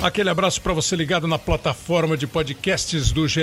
[0.00, 3.40] Aquele abraço para você ligado na plataforma de podcasts do GE.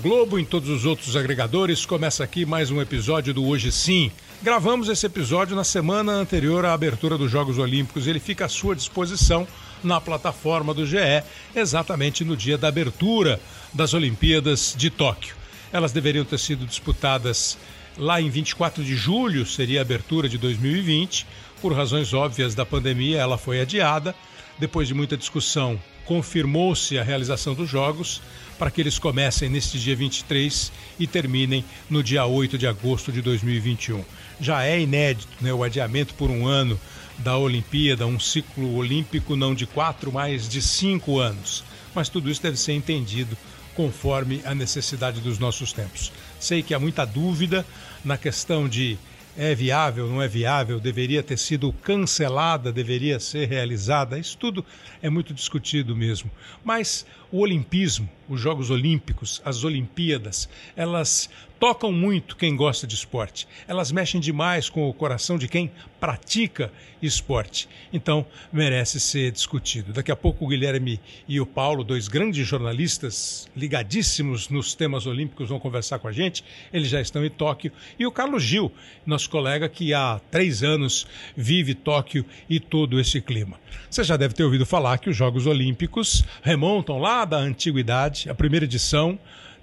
[0.00, 1.84] Globo, em todos os outros agregadores.
[1.84, 4.10] Começa aqui mais um episódio do Hoje Sim.
[4.42, 8.06] Gravamos esse episódio na semana anterior à abertura dos Jogos Olímpicos.
[8.06, 9.46] Ele fica à sua disposição
[9.84, 11.22] na plataforma do GE,
[11.54, 13.38] exatamente no dia da abertura
[13.74, 15.36] das Olimpíadas de Tóquio.
[15.70, 17.58] Elas deveriam ter sido disputadas
[17.98, 21.26] lá em 24 de julho, seria a abertura de 2020.
[21.60, 24.14] Por razões óbvias da pandemia, ela foi adiada.
[24.58, 25.78] Depois de muita discussão
[26.08, 28.22] confirmou-se a realização dos jogos
[28.58, 33.20] para que eles comecem neste dia 23 e terminem no dia 8 de agosto de
[33.20, 34.02] 2021.
[34.40, 36.80] Já é inédito né, o adiamento por um ano
[37.18, 41.62] da Olimpíada, um ciclo olímpico não de quatro, mas de cinco anos.
[41.94, 43.36] Mas tudo isso deve ser entendido
[43.74, 46.10] conforme a necessidade dos nossos tempos.
[46.40, 47.66] Sei que há muita dúvida
[48.02, 48.96] na questão de
[49.40, 54.18] é viável, não é viável, deveria ter sido cancelada, deveria ser realizada.
[54.18, 54.66] Isso tudo
[55.00, 56.28] é muito discutido mesmo.
[56.64, 63.46] Mas o Olimpismo, os Jogos Olímpicos, as Olimpíadas, elas tocam muito quem gosta de esporte.
[63.66, 67.68] Elas mexem demais com o coração de quem pratica esporte.
[67.92, 69.92] Então, merece ser discutido.
[69.92, 75.48] Daqui a pouco o Guilherme e o Paulo, dois grandes jornalistas ligadíssimos nos temas olímpicos,
[75.48, 76.44] vão conversar com a gente.
[76.72, 77.72] Eles já estão em Tóquio.
[77.98, 78.72] E o Carlos Gil,
[79.04, 81.06] nosso colega que há três anos
[81.36, 83.58] vive Tóquio e todo esse clima.
[83.90, 88.34] Você já deve ter ouvido falar que os Jogos Olímpicos remontam lá da antiguidade, a
[88.34, 89.18] primeira edição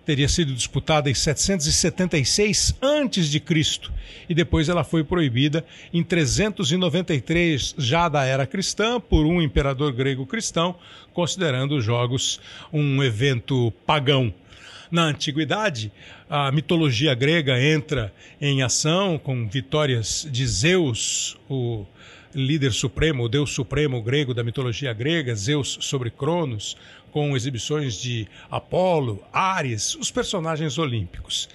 [0.05, 3.91] teria sido disputada em 776 antes de Cristo
[4.29, 10.25] e depois ela foi proibida em 393 já da era cristã por um imperador grego
[10.25, 10.75] cristão,
[11.13, 12.39] considerando os jogos
[12.71, 14.33] um evento pagão.
[14.91, 15.91] Na antiguidade,
[16.29, 21.85] a mitologia grega entra em ação com vitórias de Zeus, o
[22.33, 26.77] líder supremo, o deus supremo grego da mitologia grega, Zeus sobre Cronos,
[27.15, 31.47] com exibições de Apolo, Ares, os personagens olímpicos.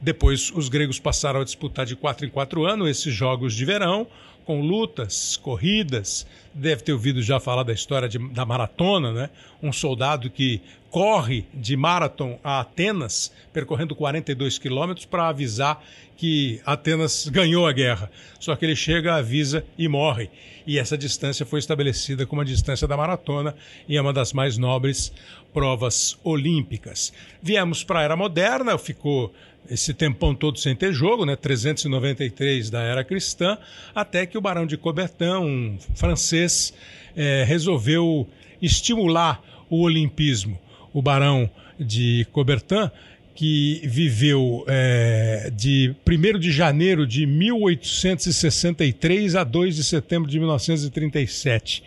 [0.00, 4.06] Depois, os gregos passaram a disputar de quatro em quatro anos esses Jogos de Verão,
[4.44, 6.26] com lutas, corridas.
[6.54, 9.30] Deve ter ouvido já falar da história de, da maratona, né?
[9.62, 15.82] Um soldado que corre de Marathon a Atenas, percorrendo 42 quilômetros, para avisar
[16.16, 18.10] que Atenas ganhou a guerra.
[18.38, 20.30] Só que ele chega, avisa e morre.
[20.66, 23.54] E essa distância foi estabelecida como a distância da maratona
[23.88, 25.12] e é uma das mais nobres
[25.52, 27.12] provas olímpicas.
[27.42, 29.32] Viemos para a era moderna, ficou
[29.70, 31.36] esse tempão todo sem ter jogo, né?
[31.36, 33.58] 393 da era cristã,
[33.94, 36.72] até que o Barão de Coubertin, um francês,
[37.16, 38.28] é, resolveu
[38.60, 40.58] estimular o olimpismo
[40.96, 42.90] o Barão de Coubertin,
[43.34, 51.82] que viveu é, de 1 de janeiro de 1863 a 2 de setembro de 1937.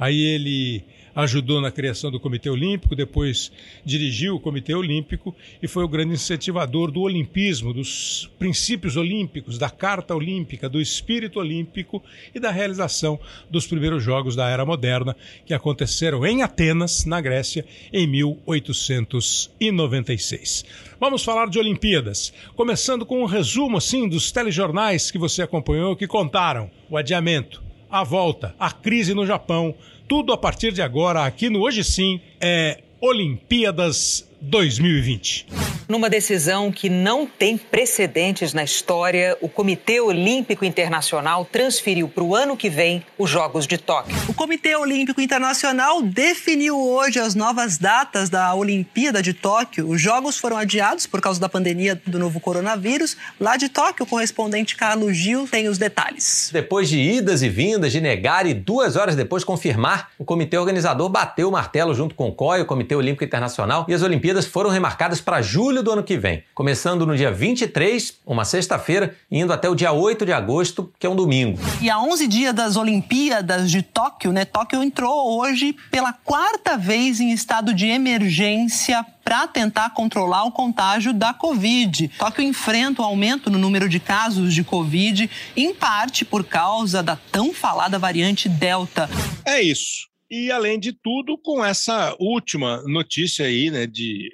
[0.00, 0.82] Aí ele
[1.14, 3.52] ajudou na criação do Comitê Olímpico, depois
[3.84, 9.68] dirigiu o Comitê Olímpico e foi o grande incentivador do olimpismo, dos princípios olímpicos, da
[9.70, 12.02] Carta Olímpica, do espírito olímpico
[12.34, 13.20] e da realização
[13.50, 15.14] dos primeiros Jogos da Era Moderna,
[15.46, 20.64] que aconteceram em Atenas, na Grécia, em 1896.
[20.98, 26.06] Vamos falar de Olimpíadas, começando com um resumo assim dos telejornais que você acompanhou que
[26.06, 29.74] contaram o adiamento, a volta, a crise no Japão,
[30.08, 35.73] tudo a partir de agora, aqui no Hoje Sim, é Olimpíadas 2020.
[35.86, 42.34] Numa decisão que não tem precedentes na história, o Comitê Olímpico Internacional transferiu para o
[42.34, 44.16] ano que vem os Jogos de Tóquio.
[44.26, 49.90] O Comitê Olímpico Internacional definiu hoje as novas datas da Olimpíada de Tóquio.
[49.90, 53.14] Os Jogos foram adiados por causa da pandemia do novo coronavírus.
[53.38, 56.48] Lá de Tóquio, o correspondente Carlos Gil tem os detalhes.
[56.50, 61.10] Depois de idas e vindas, de negar e duas horas depois confirmar, o comitê organizador
[61.10, 64.70] bateu o martelo junto com o COI, o Comitê Olímpico Internacional, e as Olimpíadas foram
[64.70, 69.40] remarcadas para julho julho do ano que vem, começando no dia 23, uma sexta-feira, e
[69.40, 71.58] indo até o dia 8 de agosto, que é um domingo.
[71.82, 74.44] E a 11 dias das Olimpíadas de Tóquio, né?
[74.44, 81.12] Tóquio entrou hoje pela quarta vez em estado de emergência para tentar controlar o contágio
[81.12, 82.08] da Covid.
[82.18, 87.02] Tóquio enfrenta o um aumento no número de casos de Covid, em parte por causa
[87.02, 89.10] da tão falada variante Delta.
[89.44, 90.08] É isso.
[90.30, 94.30] E além de tudo, com essa última notícia aí, né, de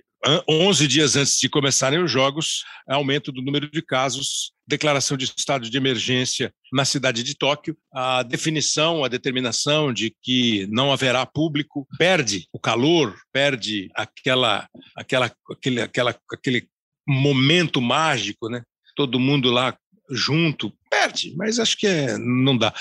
[0.49, 5.69] 11 dias antes de começarem os jogos, aumento do número de casos, declaração de estado
[5.69, 11.87] de emergência na cidade de Tóquio, a definição, a determinação de que não haverá público,
[11.99, 16.69] perde o calor, perde aquela, aquela, aquele, aquela, aquele
[17.09, 18.63] momento mágico, né?
[18.95, 19.77] Todo mundo lá
[20.11, 22.75] junto, perde, mas acho que é, não dá.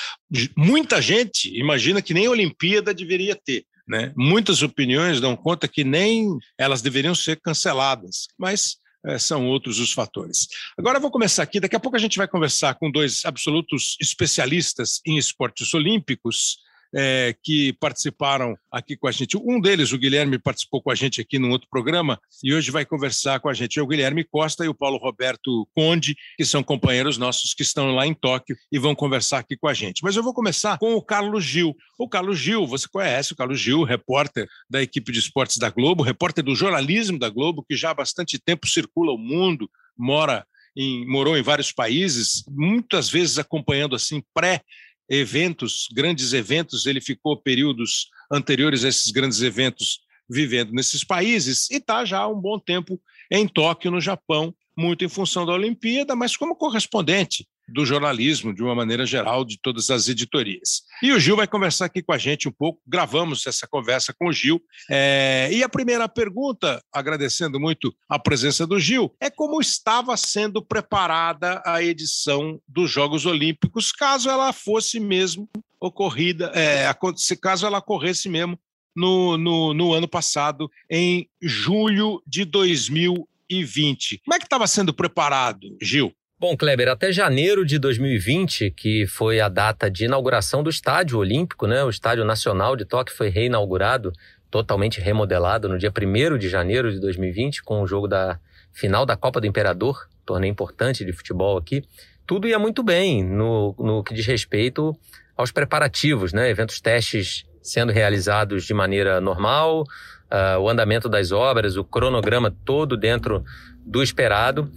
[0.57, 4.13] Muita gente imagina que nem Olimpíada deveria ter Né?
[4.15, 9.91] Muitas opiniões dão conta que nem elas deveriam ser canceladas, mas é, são outros os
[9.91, 10.47] fatores.
[10.77, 15.01] Agora vou começar aqui, daqui a pouco a gente vai conversar com dois absolutos especialistas
[15.07, 16.59] em esportes olímpicos,
[16.93, 19.37] é, que participaram aqui com a gente.
[19.37, 22.85] Um deles, o Guilherme, participou com a gente aqui num outro programa e hoje vai
[22.85, 23.79] conversar com a gente.
[23.79, 27.93] É o Guilherme Costa e o Paulo Roberto Conde, que são companheiros nossos que estão
[27.93, 30.03] lá em Tóquio e vão conversar aqui com a gente.
[30.03, 31.75] Mas eu vou começar com o Carlos Gil.
[31.97, 36.03] O Carlos Gil, você conhece o Carlos Gil, repórter da equipe de esportes da Globo,
[36.03, 40.45] repórter do jornalismo da Globo, que já há bastante tempo circula o mundo, mora
[40.75, 44.61] em, morou em vários países, muitas vezes acompanhando assim pré
[45.09, 51.77] eventos, grandes eventos, ele ficou períodos anteriores a esses grandes eventos vivendo nesses países e
[51.77, 53.01] está já há um bom tempo
[53.31, 58.63] em Tóquio, no Japão, muito em função da Olimpíada, mas como correspondente do jornalismo, de
[58.63, 60.83] uma maneira geral, de todas as editorias.
[61.01, 64.27] E o Gil vai conversar aqui com a gente um pouco, gravamos essa conversa com
[64.27, 64.61] o Gil.
[64.89, 65.49] É...
[65.51, 71.61] E a primeira pergunta, agradecendo muito a presença do Gil, é como estava sendo preparada
[71.65, 75.49] a edição dos Jogos Olímpicos, caso ela fosse mesmo
[75.79, 76.93] ocorrida, é,
[77.41, 78.59] caso ela ocorresse mesmo
[78.95, 84.21] no, no, no ano passado, em julho de 2020.
[84.25, 86.13] Como é que estava sendo preparado, Gil?
[86.41, 91.67] Bom, Kleber, até janeiro de 2020, que foi a data de inauguração do Estádio Olímpico,
[91.67, 91.83] né?
[91.83, 94.13] O Estádio Nacional de Tóquio foi reinaugurado,
[94.49, 98.39] totalmente remodelado no dia 1 de janeiro de 2020, com o jogo da
[98.71, 101.83] final da Copa do Imperador, torneio importante de futebol aqui.
[102.25, 104.97] Tudo ia muito bem no, no que diz respeito
[105.35, 106.49] aos preparativos, né?
[106.49, 112.95] Eventos testes sendo realizados de maneira normal, uh, o andamento das obras, o cronograma todo
[112.95, 113.43] dentro
[113.85, 114.71] do esperado.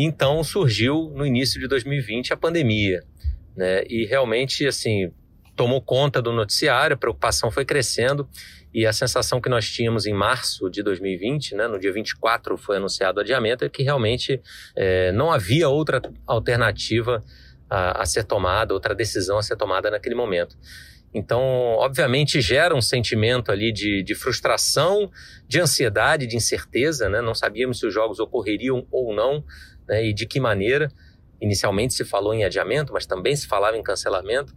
[0.00, 3.02] Então surgiu no início de 2020 a pandemia,
[3.56, 3.82] né?
[3.88, 5.12] E realmente assim
[5.56, 8.28] tomou conta do noticiário, a preocupação foi crescendo
[8.72, 12.76] e a sensação que nós tínhamos em março de 2020, né, no dia 24 foi
[12.76, 14.40] anunciado o adiamento, é que realmente
[14.76, 17.24] é, não havia outra alternativa
[17.68, 20.56] a, a, ser tomada, outra decisão a ser tomada naquele momento.
[21.12, 25.10] Então, obviamente, gera um sentimento ali de, de frustração,
[25.48, 27.20] de ansiedade, de incerteza, né?
[27.20, 29.42] Não sabíamos se os jogos ocorreriam ou não
[29.88, 30.90] né, e de que maneira.
[31.40, 34.52] Inicialmente se falou em adiamento, mas também se falava em cancelamento,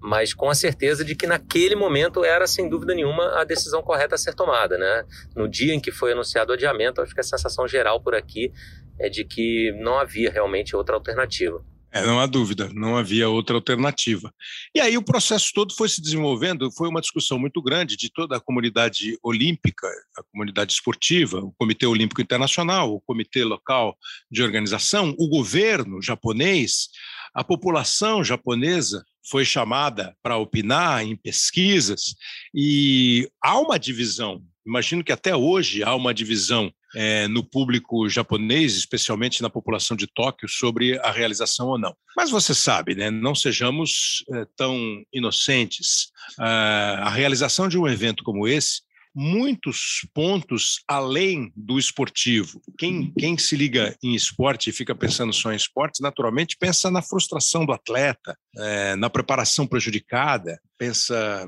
[0.00, 4.16] mas com a certeza de que naquele momento era, sem dúvida nenhuma, a decisão correta
[4.16, 4.76] a ser tomada.
[4.76, 5.04] Né?
[5.34, 8.52] No dia em que foi anunciado o adiamento, acho que a sensação geral por aqui
[8.98, 11.62] é de que não havia realmente outra alternativa.
[11.96, 14.30] É, não há dúvida, não havia outra alternativa.
[14.74, 18.36] E aí o processo todo foi se desenvolvendo, foi uma discussão muito grande de toda
[18.36, 23.96] a comunidade olímpica, a comunidade esportiva, o Comitê Olímpico Internacional, o Comitê Local
[24.30, 26.88] de Organização, o governo japonês,
[27.34, 32.14] a população japonesa foi chamada para opinar em pesquisas
[32.54, 34.42] e há uma divisão.
[34.66, 40.06] Imagino que até hoje há uma divisão é, no público japonês, especialmente na população de
[40.06, 41.94] Tóquio, sobre a realização ou não.
[42.16, 44.76] Mas você sabe, né, não sejamos é, tão
[45.12, 46.10] inocentes.
[46.38, 48.85] Ah, a realização de um evento como esse
[49.18, 52.60] muitos pontos além do esportivo.
[52.76, 57.00] Quem, quem se liga em esporte e fica pensando só em esporte, naturalmente pensa na
[57.00, 61.46] frustração do atleta, é, na preparação prejudicada, pensa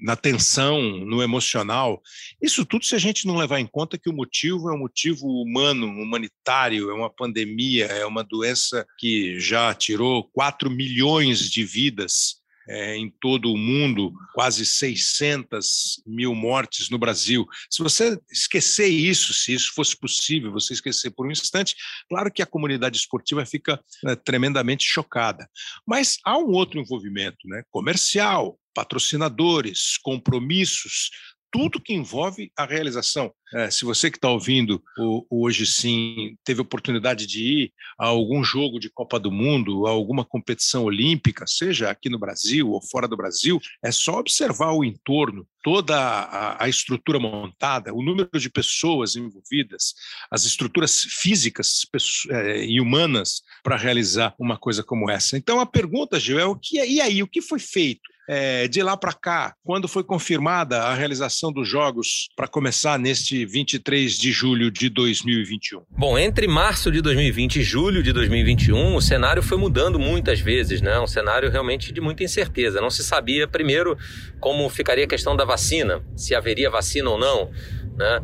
[0.00, 2.00] na tensão, no emocional.
[2.40, 5.26] Isso tudo se a gente não levar em conta que o motivo é um motivo
[5.26, 12.41] humano, humanitário, é uma pandemia, é uma doença que já tirou 4 milhões de vidas
[12.68, 17.46] é, em todo o mundo, quase 600 mil mortes no Brasil.
[17.70, 21.74] Se você esquecer isso, se isso fosse possível, você esquecer por um instante,
[22.08, 25.48] claro que a comunidade esportiva fica né, tremendamente chocada.
[25.86, 31.10] Mas há um outro envolvimento né, comercial, patrocinadores, compromissos,
[31.52, 33.32] tudo que envolve a realização.
[33.54, 38.06] É, se você que está ouvindo o, o, hoje sim teve oportunidade de ir a
[38.06, 42.80] algum jogo de Copa do Mundo, a alguma competição olímpica, seja aqui no Brasil ou
[42.80, 48.30] fora do Brasil, é só observar o entorno, toda a, a estrutura montada, o número
[48.32, 49.94] de pessoas envolvidas,
[50.30, 51.82] as estruturas físicas
[52.30, 55.36] é, e humanas para realizar uma coisa como essa.
[55.36, 58.11] Então a pergunta, Gil, é o que e aí o que foi feito?
[58.28, 63.44] É, de lá para cá, quando foi confirmada a realização dos Jogos para começar neste
[63.44, 65.82] 23 de julho de 2021?
[65.90, 70.80] Bom, entre março de 2020 e julho de 2021, o cenário foi mudando muitas vezes,
[70.80, 71.00] né?
[71.00, 72.80] Um cenário realmente de muita incerteza.
[72.80, 73.98] Não se sabia, primeiro,
[74.40, 77.50] como ficaria a questão da vacina, se haveria vacina ou não,
[77.96, 78.20] né?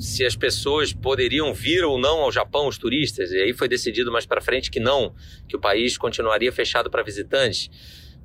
[0.00, 4.10] se as pessoas poderiam vir ou não ao Japão, os turistas, e aí foi decidido
[4.10, 5.14] mais para frente que não,
[5.46, 7.70] que o país continuaria fechado para visitantes.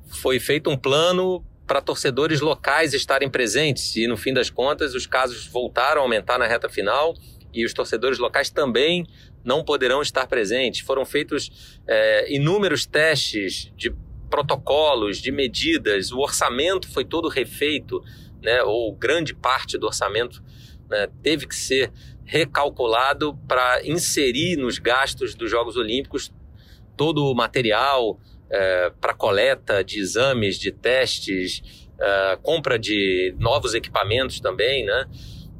[0.07, 3.95] Foi feito um plano para torcedores locais estarem presentes.
[3.95, 7.13] E no fim das contas, os casos voltaram a aumentar na reta final
[7.53, 9.05] e os torcedores locais também
[9.43, 10.81] não poderão estar presentes.
[10.81, 13.93] Foram feitos é, inúmeros testes de
[14.29, 18.03] protocolos, de medidas, o orçamento foi todo refeito,
[18.41, 20.43] né, ou grande parte do orçamento
[20.89, 21.91] né, teve que ser
[22.25, 26.33] recalculado para inserir nos gastos dos Jogos Olímpicos
[26.97, 31.61] todo o material é, para coleta de exames, de testes,
[31.99, 35.05] é, compra de novos equipamentos também, né?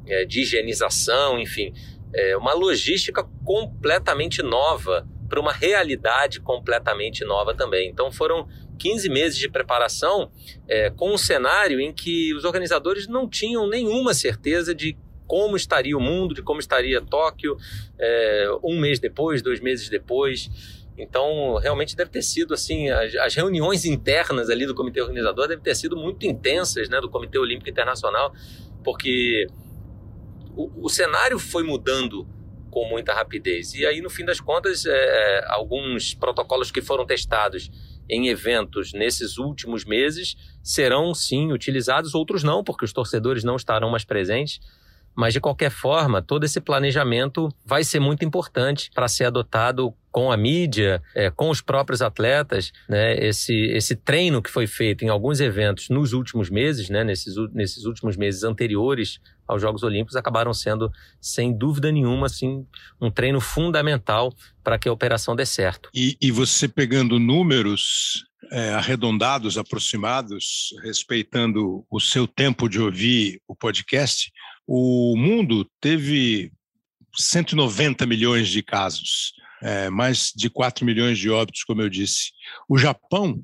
[0.06, 1.72] É, de higienização, enfim.
[2.14, 7.88] É uma logística completamente nova para uma realidade completamente nova também.
[7.88, 8.46] Então foram
[8.78, 10.30] 15 meses de preparação
[10.68, 15.96] é, com um cenário em que os organizadores não tinham nenhuma certeza de como estaria
[15.96, 17.56] o mundo, de como estaria Tóquio
[17.98, 20.48] é, um mês depois, dois meses depois.
[20.98, 25.62] Então, realmente deve ter sido assim, as, as, reuniões internas ali do comitê organizador devem
[25.62, 28.32] ter sido muito intensas, né, do Comitê Olímpico Internacional,
[28.82, 29.46] porque
[30.56, 32.26] o, o cenário foi mudando
[32.70, 33.74] com muita rapidez.
[33.74, 37.70] E aí, no fim das contas, é, é alguns protocolos que foram testados
[38.08, 43.90] em eventos nesses últimos meses serão sim utilizados, outros não, porque os torcedores não estarão
[43.90, 44.60] mais presentes.
[45.16, 50.30] Mas, de qualquer forma, todo esse planejamento vai ser muito importante para ser adotado com
[50.30, 52.72] a mídia, é, com os próprios atletas.
[52.88, 53.18] Né?
[53.26, 57.02] Esse, esse treino que foi feito em alguns eventos nos últimos meses, né?
[57.02, 62.66] nesses, nesses últimos meses anteriores aos Jogos Olímpicos, acabaram sendo, sem dúvida nenhuma, assim,
[63.00, 65.88] um treino fundamental para que a operação dê certo.
[65.94, 73.54] E, e você pegando números é, arredondados, aproximados, respeitando o seu tempo de ouvir o
[73.54, 74.30] podcast,
[74.66, 76.52] o mundo teve
[77.14, 79.32] 190 milhões de casos,
[79.62, 82.30] é, mais de 4 milhões de óbitos, como eu disse.
[82.68, 83.40] O Japão,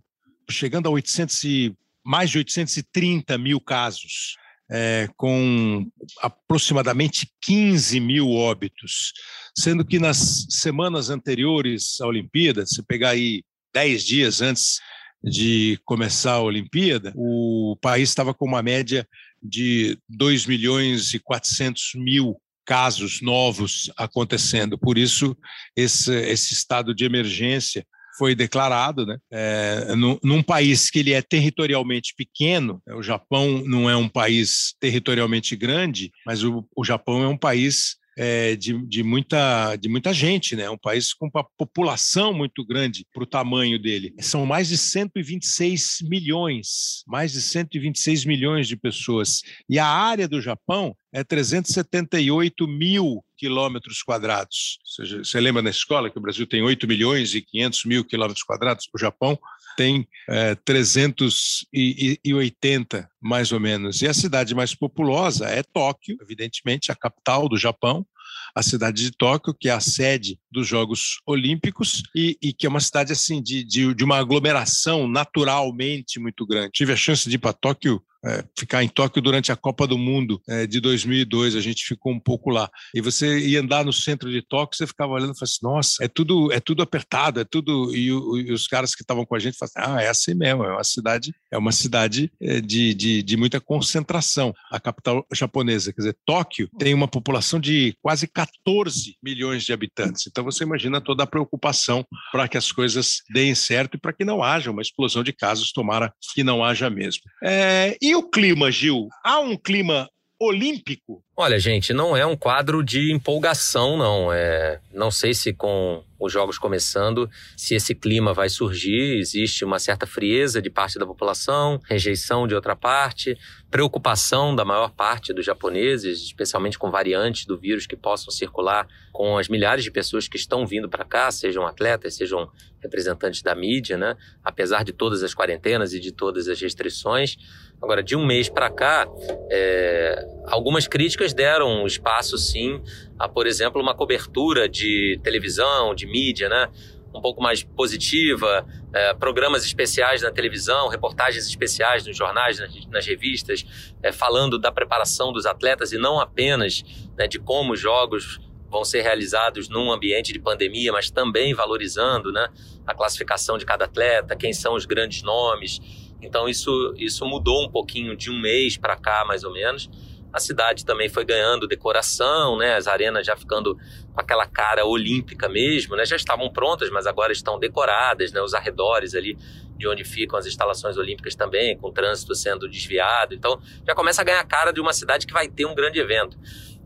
[0.50, 4.36] chegando a 800 e, mais de 830 mil casos,
[4.70, 5.86] é, com
[6.20, 9.12] aproximadamente 15 mil óbitos,
[9.56, 14.80] sendo que nas semanas anteriores à Olimpíada, se pegar aí 10 dias antes
[15.22, 19.06] de começar a Olimpíada, o país estava com uma média
[19.42, 24.78] de 2 milhões e 400 mil casos novos acontecendo.
[24.78, 25.36] Por isso,
[25.76, 27.84] esse, esse estado de emergência
[28.18, 29.16] foi declarado, né?
[29.32, 32.94] É, num, num, país que ele é territorialmente pequeno, né?
[32.94, 37.96] o Japão não é um país territorialmente grande, mas o, o Japão é um país
[38.16, 40.68] é, de, de, muita, de muita gente, né?
[40.68, 44.14] Um país com uma população muito grande para o tamanho dele.
[44.20, 49.42] São mais de 126 milhões, mais de 126 milhões de pessoas.
[49.68, 54.78] E a área do Japão é 378 mil quilômetros quadrados.
[54.96, 58.88] Você lembra na escola que o Brasil tem 8 milhões e 500 mil quilômetros quadrados?
[58.94, 59.38] O Japão
[59.76, 64.00] tem é, 380, mais ou menos.
[64.02, 68.06] E a cidade mais populosa é Tóquio, evidentemente, a capital do Japão,
[68.54, 72.68] a cidade de Tóquio, que é a sede dos Jogos Olímpicos e, e que é
[72.68, 76.72] uma cidade assim de, de, de, uma aglomeração naturalmente muito grande.
[76.72, 79.98] Tive a chance de ir para Tóquio é, ficar em Tóquio durante a Copa do
[79.98, 82.70] Mundo é, de 2002, a gente ficou um pouco lá.
[82.94, 86.04] E você ia andar no centro de Tóquio, você ficava olhando e falava assim, nossa,
[86.04, 87.94] é tudo, é tudo apertado, é tudo...
[87.94, 90.34] E, o, e os caras que estavam com a gente falavam assim, ah, é assim
[90.34, 94.54] mesmo, é uma cidade, é uma cidade é, de, de, de muita concentração.
[94.70, 100.26] A capital japonesa, quer dizer, Tóquio tem uma população de quase 14 milhões de habitantes.
[100.26, 104.24] Então você imagina toda a preocupação para que as coisas deem certo e para que
[104.24, 107.22] não haja uma explosão de casos, tomara que não haja mesmo.
[107.42, 109.08] É, e o clima, Gil?
[109.24, 110.08] Há um clima
[110.40, 111.22] olímpico?
[111.34, 114.30] Olha, gente, não é um quadro de empolgação, não.
[114.30, 119.16] É, não sei se com os jogos começando, se esse clima vai surgir.
[119.16, 123.36] Existe uma certa frieza de parte da população, rejeição de outra parte,
[123.70, 129.38] preocupação da maior parte dos japoneses, especialmente com variantes do vírus que possam circular com
[129.38, 132.48] as milhares de pessoas que estão vindo para cá, sejam atletas, sejam
[132.80, 134.16] representantes da mídia, né?
[134.44, 137.36] Apesar de todas as quarentenas e de todas as restrições.
[137.80, 139.06] Agora, de um mês para cá,
[139.50, 142.82] é, algumas críticas deram espaço, sim,
[143.18, 146.68] a, por exemplo, uma cobertura de televisão, de mídia, né?
[147.14, 153.06] um pouco mais positiva, é, programas especiais na televisão, reportagens especiais nos jornais, nas, nas
[153.06, 153.64] revistas,
[154.02, 156.82] é, falando da preparação dos atletas e não apenas
[157.16, 162.32] né, de como os jogos vão ser realizados num ambiente de pandemia, mas também valorizando
[162.32, 162.48] né,
[162.86, 165.78] a classificação de cada atleta, quem são os grandes nomes.
[166.22, 169.90] Então isso, isso mudou um pouquinho de um mês para cá, mais ou menos.
[170.32, 172.74] A cidade também foi ganhando decoração, né?
[172.74, 176.04] As arenas já ficando com aquela cara olímpica mesmo, né?
[176.06, 178.40] Já estavam prontas, mas agora estão decoradas, né?
[178.40, 179.36] Os arredores ali
[179.76, 183.34] de onde ficam as instalações olímpicas também, com o trânsito sendo desviado.
[183.34, 186.38] Então, já começa a ganhar cara de uma cidade que vai ter um grande evento.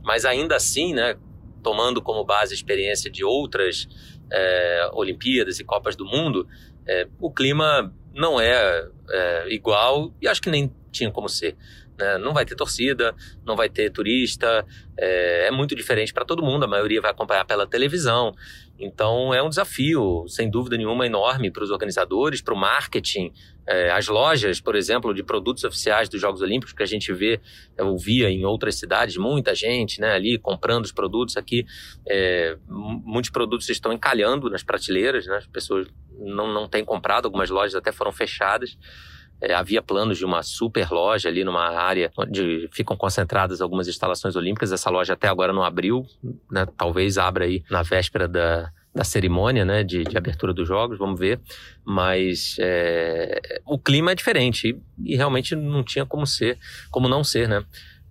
[0.03, 1.17] Mas ainda assim, né,
[1.63, 3.89] tomando como base a experiência de outras
[4.33, 6.49] é, Olimpíadas e Copas do Mundo,
[6.87, 11.57] é, o clima não é, é, igual e acho que nem tinha como ser.
[11.99, 12.19] Né?
[12.19, 14.65] Não vai ter torcida, não vai ter turista,
[14.99, 16.65] é, é muito diferente para todo mundo.
[16.65, 18.35] A maioria vai acompanhar pela televisão.
[18.79, 23.33] Então é um desafio, sem dúvida nenhuma, enorme para os organizadores, para o marketing.
[23.67, 27.41] É, as lojas, por exemplo, de produtos oficiais dos Jogos Olímpicos, que a gente vê,
[27.77, 31.65] eu via em outras cidades, muita gente né, ali comprando os produtos aqui.
[32.07, 35.89] É, muitos produtos estão encalhando nas prateleiras, né, as pessoas
[36.19, 38.77] não, não têm comprado, algumas lojas até foram fechadas.
[39.41, 44.35] É, havia planos de uma super loja ali numa área onde ficam concentradas algumas instalações
[44.35, 44.73] olímpicas.
[44.73, 46.07] Essa loja até agora não abriu,
[46.51, 46.67] né?
[46.77, 49.85] talvez abra aí na véspera da, da cerimônia né?
[49.85, 51.39] de, de abertura dos jogos, vamos ver.
[51.85, 56.59] Mas é, o clima é diferente e, e, realmente não tinha como ser,
[56.91, 57.63] como não ser, né?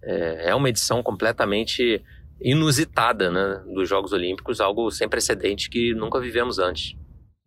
[0.03, 2.03] É, é uma edição completamente
[2.39, 3.63] inusitada né?
[3.74, 6.96] dos Jogos Olímpicos, algo sem precedente que nunca vivemos antes.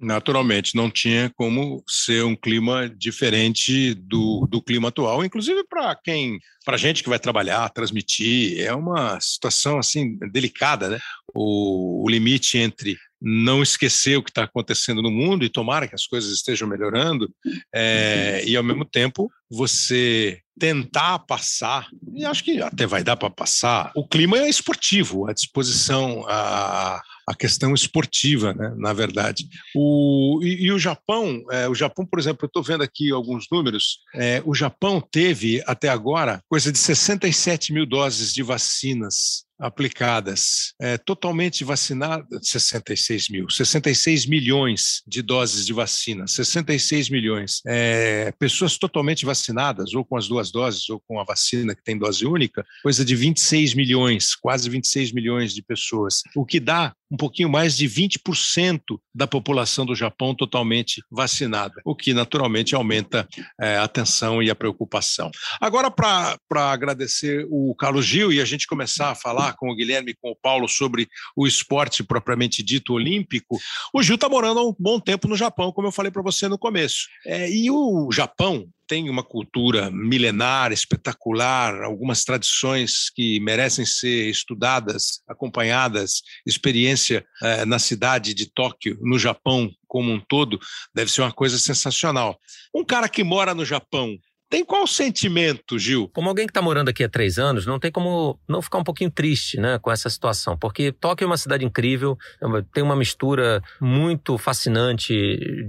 [0.01, 6.39] Naturalmente, não tinha como ser um clima diferente do, do clima atual, inclusive para quem,
[6.65, 10.99] para gente que vai trabalhar, transmitir, é uma situação assim delicada, né?
[11.35, 15.95] O, o limite entre não esquecer o que está acontecendo no mundo e tomara que
[15.95, 17.31] as coisas estejam melhorando,
[17.75, 23.31] é, e ao mesmo tempo você tentar passar, e acho que até vai dar para
[23.31, 29.49] passar, o clima é esportivo, a disposição, a, a questão esportiva, né, na verdade.
[29.75, 33.47] O, e, e o Japão, é, o Japão, por exemplo, eu estou vendo aqui alguns
[33.51, 40.73] números, é, o Japão teve até agora coisa de 67 mil doses de vacinas aplicadas,
[40.81, 47.61] é, totalmente vacinadas, 66 mil, 66 milhões de doses de vacina, 66 milhões.
[47.67, 51.99] É, pessoas totalmente vacinadas, ou com as duas doses, ou com a vacina que tem
[51.99, 57.17] dose única, coisa de 26 milhões, quase 26 milhões de pessoas, o que dá um
[57.17, 58.81] pouquinho mais de 20%
[59.15, 63.27] da população do Japão totalmente vacinada, o que naturalmente aumenta
[63.61, 65.31] é, a tensão e a preocupação.
[65.61, 66.39] Agora, para
[66.73, 70.31] agradecer o Carlos Gil e a gente começar a falar com o Guilherme e com
[70.31, 73.59] o Paulo sobre o esporte propriamente dito olímpico,
[73.93, 76.49] o Gil está morando há um bom tempo no Japão, como eu falei para você
[76.49, 77.09] no começo.
[77.25, 85.23] É, e o Japão, tem uma cultura milenar, espetacular, algumas tradições que merecem ser estudadas,
[85.29, 90.59] acompanhadas, experiência eh, na cidade de Tóquio, no Japão como um todo,
[90.95, 92.39] deve ser uma coisa sensacional.
[92.75, 94.17] Um cara que mora no Japão
[94.51, 96.09] tem qual sentimento, Gil?
[96.09, 98.85] Como alguém que está morando aqui há três anos, não tem como não ficar um
[98.85, 102.97] pouquinho triste né, com essa situação, porque Tóquio é uma cidade incrível, é tem uma
[102.97, 105.15] mistura muito fascinante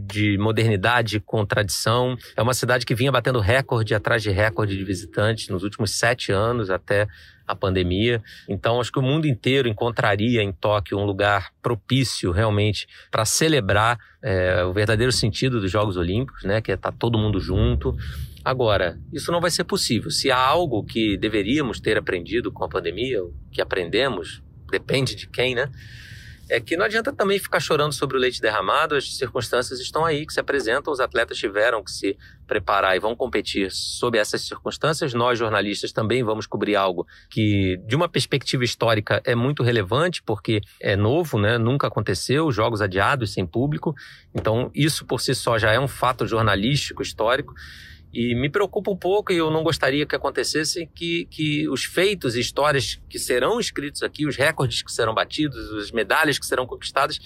[0.07, 2.17] de modernidade com tradição.
[2.37, 6.31] É uma cidade que vinha batendo recorde atrás de recorde de visitantes nos últimos sete
[6.31, 7.07] anos, até
[7.49, 8.21] a pandemia.
[8.47, 13.97] Então, acho que o mundo inteiro encontraria em Tóquio um lugar propício realmente para celebrar
[14.21, 16.61] é, o verdadeiro sentido dos Jogos Olímpicos, né?
[16.61, 17.97] Que é estar tá todo mundo junto.
[18.43, 20.09] Agora, isso não vai ser possível.
[20.09, 23.19] Se há algo que deveríamos ter aprendido com a pandemia,
[23.51, 25.69] que aprendemos, depende de quem, né?
[26.51, 30.25] É que não adianta também ficar chorando sobre o leite derramado, as circunstâncias estão aí
[30.25, 35.13] que se apresentam, os atletas tiveram que se preparar e vão competir sob essas circunstâncias.
[35.13, 40.59] Nós, jornalistas, também vamos cobrir algo que, de uma perspectiva histórica, é muito relevante, porque
[40.81, 41.59] é novo, né?
[41.59, 43.93] nunca aconteceu, jogos adiados sem público.
[44.33, 47.53] Então, isso por si só já é um fato jornalístico, histórico.
[48.11, 52.35] E me preocupa um pouco, e eu não gostaria que acontecesse, que, que os feitos
[52.35, 56.65] e histórias que serão escritos aqui, os recordes que serão batidos, as medalhas que serão
[56.65, 57.19] conquistadas,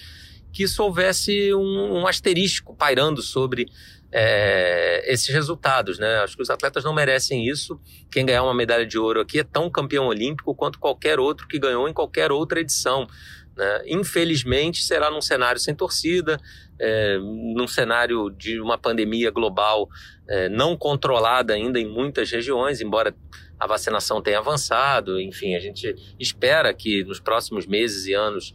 [0.51, 3.65] que isso houvesse um, um asterisco pairando sobre
[4.11, 6.17] é, esses resultados, né?
[6.17, 7.79] Acho que os atletas não merecem isso.
[8.11, 11.57] Quem ganhar uma medalha de ouro aqui é tão campeão olímpico quanto qualquer outro que
[11.57, 13.07] ganhou em qualquer outra edição.
[13.55, 13.83] Né?
[13.87, 16.39] Infelizmente, será num cenário sem torcida,
[16.79, 19.87] é, num cenário de uma pandemia global
[20.27, 23.15] é, não controlada ainda em muitas regiões, embora
[23.59, 25.19] a vacinação tenha avançado.
[25.19, 28.53] Enfim, a gente espera que nos próximos meses e anos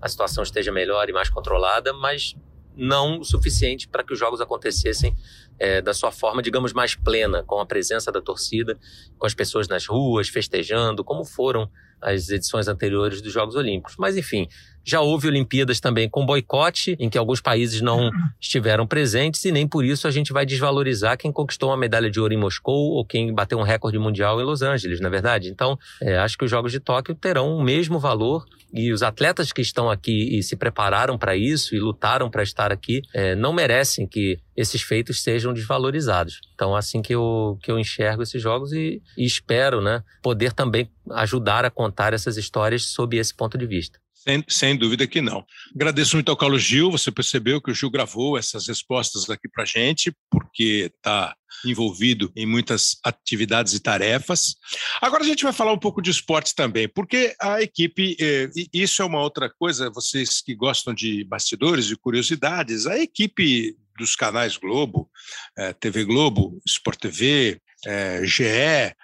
[0.00, 2.36] a situação esteja melhor e mais controlada, mas
[2.76, 5.16] não o suficiente para que os jogos acontecessem
[5.58, 8.78] é, da sua forma, digamos, mais plena, com a presença da torcida,
[9.18, 11.70] com as pessoas nas ruas, festejando, como foram
[12.04, 13.96] as edições anteriores dos Jogos Olímpicos.
[13.98, 14.46] Mas, enfim,
[14.84, 19.66] já houve Olimpíadas também com boicote, em que alguns países não estiveram presentes, e nem
[19.66, 23.04] por isso a gente vai desvalorizar quem conquistou uma medalha de ouro em Moscou ou
[23.04, 25.48] quem bateu um recorde mundial em Los Angeles, na é verdade.
[25.48, 29.52] Então, é, acho que os Jogos de Tóquio terão o mesmo valor e os atletas
[29.52, 33.52] que estão aqui e se prepararam para isso e lutaram para estar aqui é, não
[33.52, 36.40] merecem que esses feitos sejam desvalorizados.
[36.54, 40.90] Então, assim que eu, que eu enxergo esses jogos e, e espero né, poder também
[41.12, 43.98] ajudar a contar essas histórias sob esse ponto de vista.
[44.24, 45.44] Sem, sem, dúvida que não.
[45.74, 46.90] Agradeço muito ao Carlos Gil.
[46.90, 52.46] Você percebeu que o Gil gravou essas respostas aqui para gente, porque está envolvido em
[52.46, 54.56] muitas atividades e tarefas.
[55.00, 59.02] Agora a gente vai falar um pouco de esportes também, porque a equipe, eh, isso
[59.02, 64.56] é uma outra coisa, vocês que gostam de bastidores e curiosidades, a equipe dos canais
[64.56, 65.10] Globo,
[65.58, 68.94] eh, TV Globo, Sport TV, eh, GE,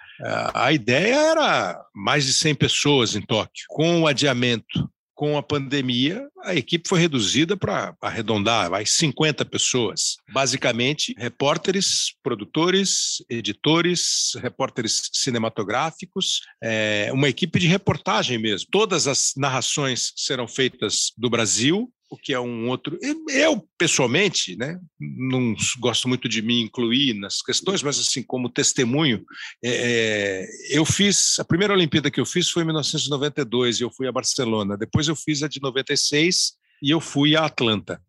[0.53, 3.65] a ideia era mais de 100 pessoas em Tóquio.
[3.69, 4.87] Com o adiamento
[5.21, 10.15] com a pandemia, a equipe foi reduzida para arredondar, vai 50 pessoas.
[10.33, 18.67] Basicamente, repórteres, produtores, editores, repórteres cinematográficos, é, uma equipe de reportagem mesmo.
[18.71, 22.99] Todas as narrações serão feitas do Brasil, o que é um outro.
[23.29, 29.25] Eu, pessoalmente, né, não gosto muito de me incluir nas questões, mas, assim, como testemunho,
[29.63, 31.39] é, eu fiz.
[31.39, 34.77] A primeira Olimpíada que eu fiz foi em 1992 e eu fui a Barcelona.
[34.77, 36.51] Depois eu fiz a de 96
[36.83, 38.01] e eu fui a Atlanta.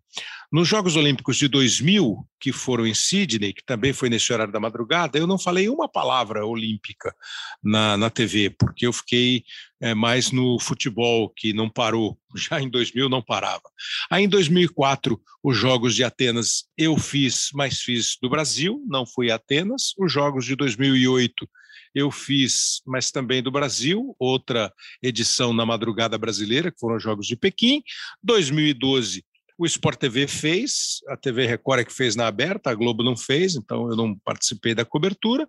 [0.53, 4.61] Nos Jogos Olímpicos de 2000, que foram em Sydney, que também foi nesse horário da
[4.61, 7.17] madrugada, eu não falei uma palavra olímpica
[7.65, 9.45] na, na TV, porque eu fiquei
[9.81, 12.19] é, mais no futebol, que não parou.
[12.37, 13.63] Já em 2000 não parava.
[14.11, 19.31] Aí em 2004, os Jogos de Atenas eu fiz, mas fiz do Brasil, não fui
[19.31, 19.95] Atenas.
[19.99, 21.49] Os Jogos de 2008
[21.95, 24.71] eu fiz, mas também do Brasil, outra
[25.03, 27.83] edição na madrugada brasileira, que foram os Jogos de Pequim.
[28.23, 29.25] 2012
[29.63, 33.17] o Sport TV fez, a TV Record é que fez na aberta, a Globo não
[33.17, 35.49] fez, então eu não participei da cobertura.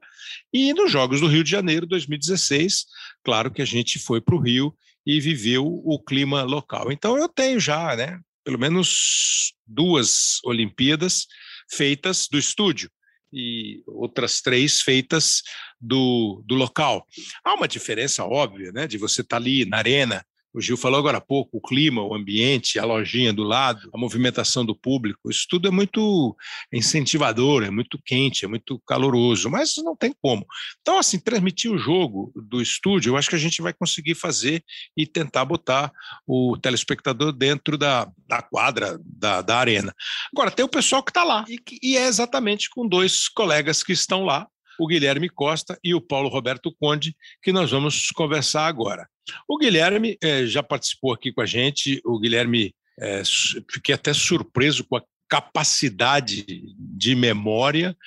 [0.54, 2.86] E nos Jogos do Rio de Janeiro, 2016,
[3.24, 4.72] claro que a gente foi para o Rio
[5.04, 6.92] e viveu o clima local.
[6.92, 11.26] Então eu tenho já, né, pelo menos duas Olimpíadas
[11.72, 12.92] feitas do estúdio
[13.34, 15.42] e outras três feitas
[15.82, 17.08] do, do local.
[17.44, 21.00] Há uma diferença óbvia, né, de você estar tá ali na arena o Gil falou
[21.00, 25.30] agora há pouco, o clima, o ambiente, a lojinha do lado, a movimentação do público,
[25.30, 26.36] isso tudo é muito
[26.72, 30.46] incentivador, é muito quente, é muito caloroso, mas não tem como.
[30.82, 34.64] Então, assim, transmitir o jogo do estúdio, eu acho que a gente vai conseguir fazer
[34.96, 35.92] e tentar botar
[36.28, 39.94] o telespectador dentro da, da quadra, da, da arena.
[40.32, 43.94] Agora, tem o pessoal que está lá, e, e é exatamente com dois colegas que
[43.94, 44.48] estão lá,
[44.80, 49.08] o Guilherme Costa e o Paulo Roberto Conde, que nós vamos conversar agora.
[49.48, 53.24] O Guilherme é, já participou aqui com a gente, o Guilherme, é,
[53.72, 56.46] fiquei até surpreso com a capacidade
[56.78, 57.98] de memória,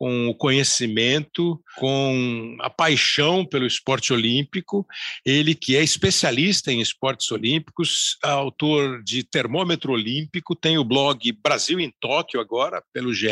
[0.00, 4.86] com o conhecimento, com a paixão pelo esporte olímpico.
[5.26, 11.78] Ele que é especialista em esportes olímpicos, autor de Termômetro Olímpico, tem o blog Brasil
[11.78, 13.28] em Tóquio agora, pelo GE,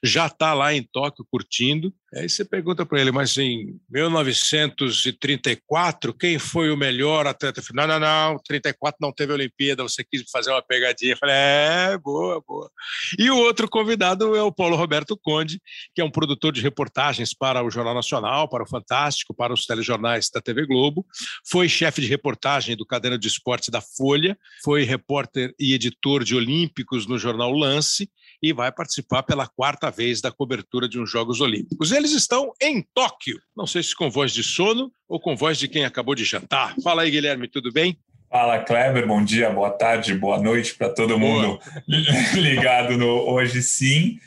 [0.00, 1.92] já está lá em Tóquio curtindo.
[2.14, 7.60] Aí você pergunta para ele, mas em 1934, quem foi o melhor atleta?
[7.74, 11.12] Não, não, não, 34 não teve Olimpíada, você quis fazer uma pegadinha.
[11.12, 12.70] Eu falei, é, boa, boa.
[13.18, 15.60] E o outro convidado é o Paulo Roberto Conde,
[15.96, 19.64] que é um produtor de reportagens para o Jornal Nacional, para o Fantástico, para os
[19.64, 21.06] telejornais da TV Globo.
[21.48, 26.36] Foi chefe de reportagem do Caderno de Esportes da Folha, foi repórter e editor de
[26.36, 28.10] Olímpicos no jornal Lance
[28.42, 31.90] e vai participar pela quarta vez da cobertura de uns Jogos Olímpicos.
[31.90, 35.66] Eles estão em Tóquio, não sei se com voz de sono ou com voz de
[35.66, 36.74] quem acabou de jantar.
[36.82, 37.98] Fala aí, Guilherme, tudo bem?
[38.36, 41.58] Fala, Kleber, bom dia, boa tarde, boa noite para todo mundo
[42.36, 44.20] ligado no Hoje Sim.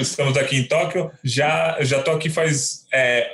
[0.00, 1.12] Estamos aqui em Tóquio.
[1.22, 3.30] Já já estou aqui faz, é,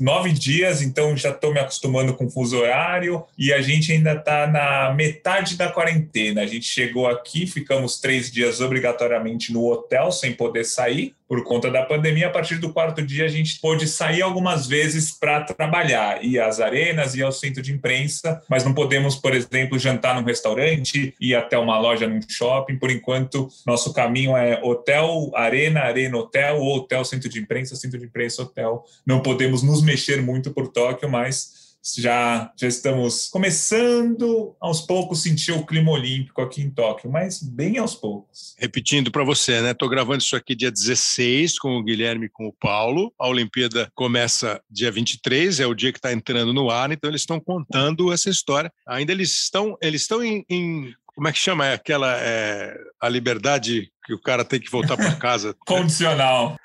[0.00, 4.14] nove dias, então já estou me acostumando com o fuso horário e a gente ainda
[4.14, 6.42] está na metade da quarentena.
[6.42, 11.70] A gente chegou aqui, ficamos três dias obrigatoriamente no hotel sem poder sair por conta
[11.70, 12.26] da pandemia.
[12.26, 16.58] A partir do quarto dia, a gente pôde sair algumas vezes para trabalhar, ir às
[16.58, 21.36] arenas, ir ao centro de imprensa, mas não podemos, por exemplo, jantar num restaurante, ir
[21.36, 22.76] até uma loja num shopping.
[22.78, 27.96] Por enquanto, nosso caminho é hotel, arena, arena, hotel, ou hotel, centro de imprensa, centro
[27.96, 28.79] de imprensa, hotel.
[29.06, 31.60] Não podemos nos mexer muito por Tóquio, mas
[31.96, 37.78] já, já estamos começando aos poucos sentir o clima olímpico aqui em Tóquio, mas bem
[37.78, 38.54] aos poucos.
[38.58, 39.70] Repetindo para você, né?
[39.70, 43.12] Estou gravando isso aqui dia 16 com o Guilherme e com o Paulo.
[43.18, 47.22] A Olimpíada começa dia 23, é o dia que está entrando no ar, então eles
[47.22, 48.70] estão contando essa história.
[48.86, 51.66] Ainda eles estão, eles estão em, em como é que chama?
[51.66, 55.54] É aquela é, a liberdade que o cara tem que voltar para casa.
[55.66, 56.56] condicional.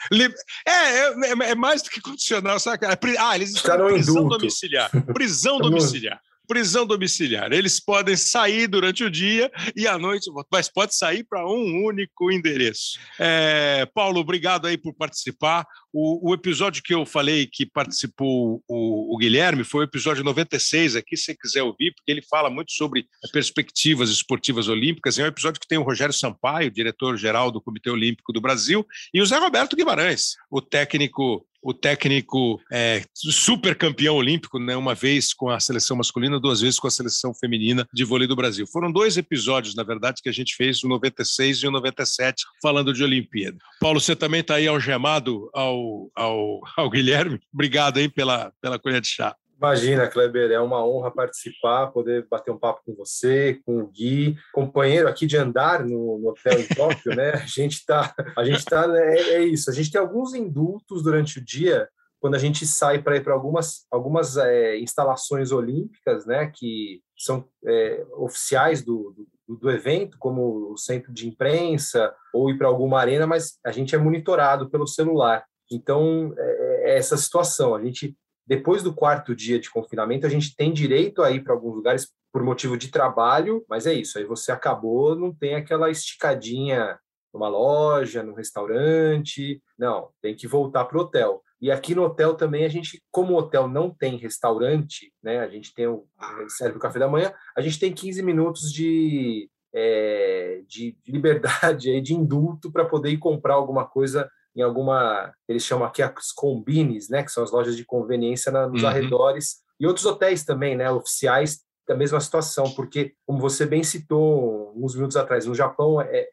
[0.65, 2.58] É, é, é, é, mais do que condicional.
[2.58, 2.86] Sabe?
[2.86, 4.89] É ah, eles estão em prisão domiciliar.
[5.13, 7.52] Prisão domiciliar prisão domiciliar.
[7.52, 12.32] Eles podem sair durante o dia e à noite, mas pode sair para um único
[12.32, 13.00] endereço.
[13.20, 15.66] É, Paulo, obrigado aí por participar.
[15.98, 20.98] O, o, episódio que eu falei que participou o, o, Guilherme foi o episódio 96
[20.98, 25.18] aqui, se você quiser ouvir, porque ele fala muito sobre perspectivas esportivas olímpicas.
[25.18, 29.22] É um episódio que tem o Rogério Sampaio, diretor-geral do Comitê Olímpico do Brasil, e
[29.22, 35.34] o Zé Roberto Guimarães, o técnico o técnico é, super campeão olímpico, né, uma vez
[35.34, 38.67] com a seleção masculina, duas vezes com a seleção feminina de vôlei do Brasil.
[38.67, 42.93] Foram dois episódios, na verdade, que a gente fez, o 96 e o 97, falando
[42.93, 43.58] de Olimpíada.
[43.82, 47.39] Paulo, você também está aí algemado ao, ao, ao Guilherme.
[47.51, 49.36] Obrigado aí pela, pela colher de chá.
[49.58, 54.36] Imagina, Kleber, é uma honra participar, poder bater um papo com você, com o Gui,
[54.54, 57.32] companheiro aqui de andar no, no hotel em Tóquio, né?
[57.32, 59.70] A gente está, a gente tá, né, é, é, isso.
[59.70, 61.88] A gente tem alguns indultos durante o dia
[62.20, 66.52] quando a gente sai para ir para algumas, algumas é, instalações olímpicas, né?
[66.54, 69.15] Que são é, oficiais do,
[69.48, 73.72] do, do, evento, como o centro de imprensa ou ir para alguma arena, mas a
[73.72, 75.46] gente é monitorado pelo celular.
[75.72, 77.74] Então, é, é essa situação.
[77.74, 81.54] A gente depois do quarto dia de confinamento, a gente tem direito a ir para
[81.54, 84.18] alguns lugares por motivo de trabalho, mas é isso.
[84.18, 87.00] Aí você acabou, não tem aquela esticadinha
[87.34, 89.62] numa loja, num restaurante.
[89.78, 91.42] Não, tem que voltar para o hotel.
[91.62, 95.40] E aqui no hotel também a gente, como o hotel não tem restaurante, né?
[95.40, 96.06] A gente tem o
[96.50, 102.14] serve o café da manhã, a gente tem 15 minutos de é, de liberdade de
[102.14, 107.24] indulto para poder ir comprar alguma coisa em alguma, eles chamam aqui as combines, né,
[107.24, 108.89] que são as lojas de conveniência na, nos uhum.
[108.89, 114.74] arredores, e outros hotéis também, né, oficiais, da mesma situação, porque, como você bem citou
[114.76, 116.28] uns minutos atrás, no Japão é,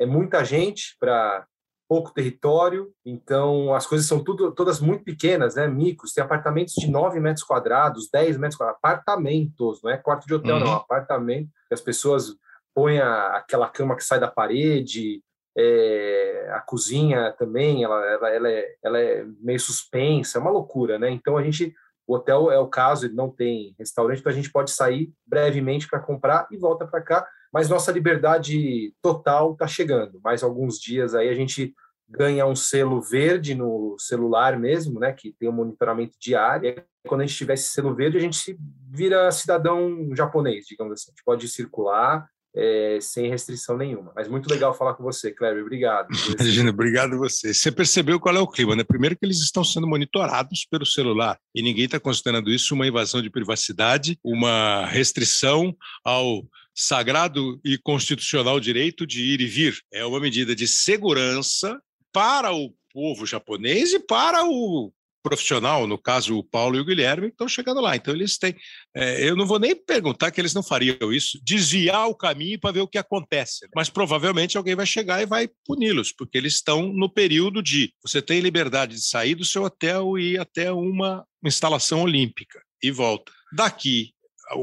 [0.00, 1.46] é muita gente para
[1.88, 6.90] pouco território, então as coisas são tudo, todas muito pequenas, né, micros, tem apartamentos de
[6.90, 10.64] 9 metros quadrados, 10 metros quadrados, apartamentos, não é quarto de hotel, uhum.
[10.64, 12.34] não, apartamento, as pessoas
[12.74, 15.22] põem a, aquela cama que sai da parede,
[15.60, 21.00] é, a cozinha também, ela, ela, ela, é, ela é meio suspensa, é uma loucura,
[21.00, 21.10] né?
[21.10, 21.74] Então a gente,
[22.06, 25.88] o hotel é o caso, ele não tem restaurante, então a gente pode sair brevemente
[25.88, 30.20] para comprar e volta para cá, mas nossa liberdade total está chegando.
[30.22, 31.74] Mais alguns dias aí a gente
[32.08, 35.12] ganha um selo verde no celular mesmo, né?
[35.12, 36.70] Que tem um monitoramento diário.
[36.70, 38.56] E quando a gente tiver esse selo verde, a gente
[38.88, 41.10] vira cidadão japonês, digamos assim.
[41.10, 44.12] A gente pode circular, é, sem restrição nenhuma.
[44.16, 45.62] Mas muito legal falar com você, Kleber.
[45.62, 46.08] Obrigado.
[46.38, 47.54] Imagina, obrigado você.
[47.54, 48.82] Você percebeu qual é o clima, né?
[48.82, 53.22] Primeiro que eles estão sendo monitorados pelo celular e ninguém está considerando isso uma invasão
[53.22, 55.72] de privacidade, uma restrição
[56.04, 56.42] ao
[56.74, 59.78] sagrado e constitucional direito de ir e vir.
[59.92, 61.80] É uma medida de segurança
[62.12, 64.92] para o povo japonês e para o
[65.28, 67.94] profissional, no caso o Paulo e o Guilherme, estão chegando lá.
[67.94, 68.56] Então eles têm.
[68.94, 72.72] É, eu não vou nem perguntar que eles não fariam isso, desviar o caminho para
[72.72, 73.64] ver o que acontece.
[73.64, 73.70] Né?
[73.74, 78.22] Mas provavelmente alguém vai chegar e vai puni-los, porque eles estão no período de você
[78.22, 83.32] tem liberdade de sair do seu hotel e ir até uma instalação olímpica e volta.
[83.52, 84.12] Daqui,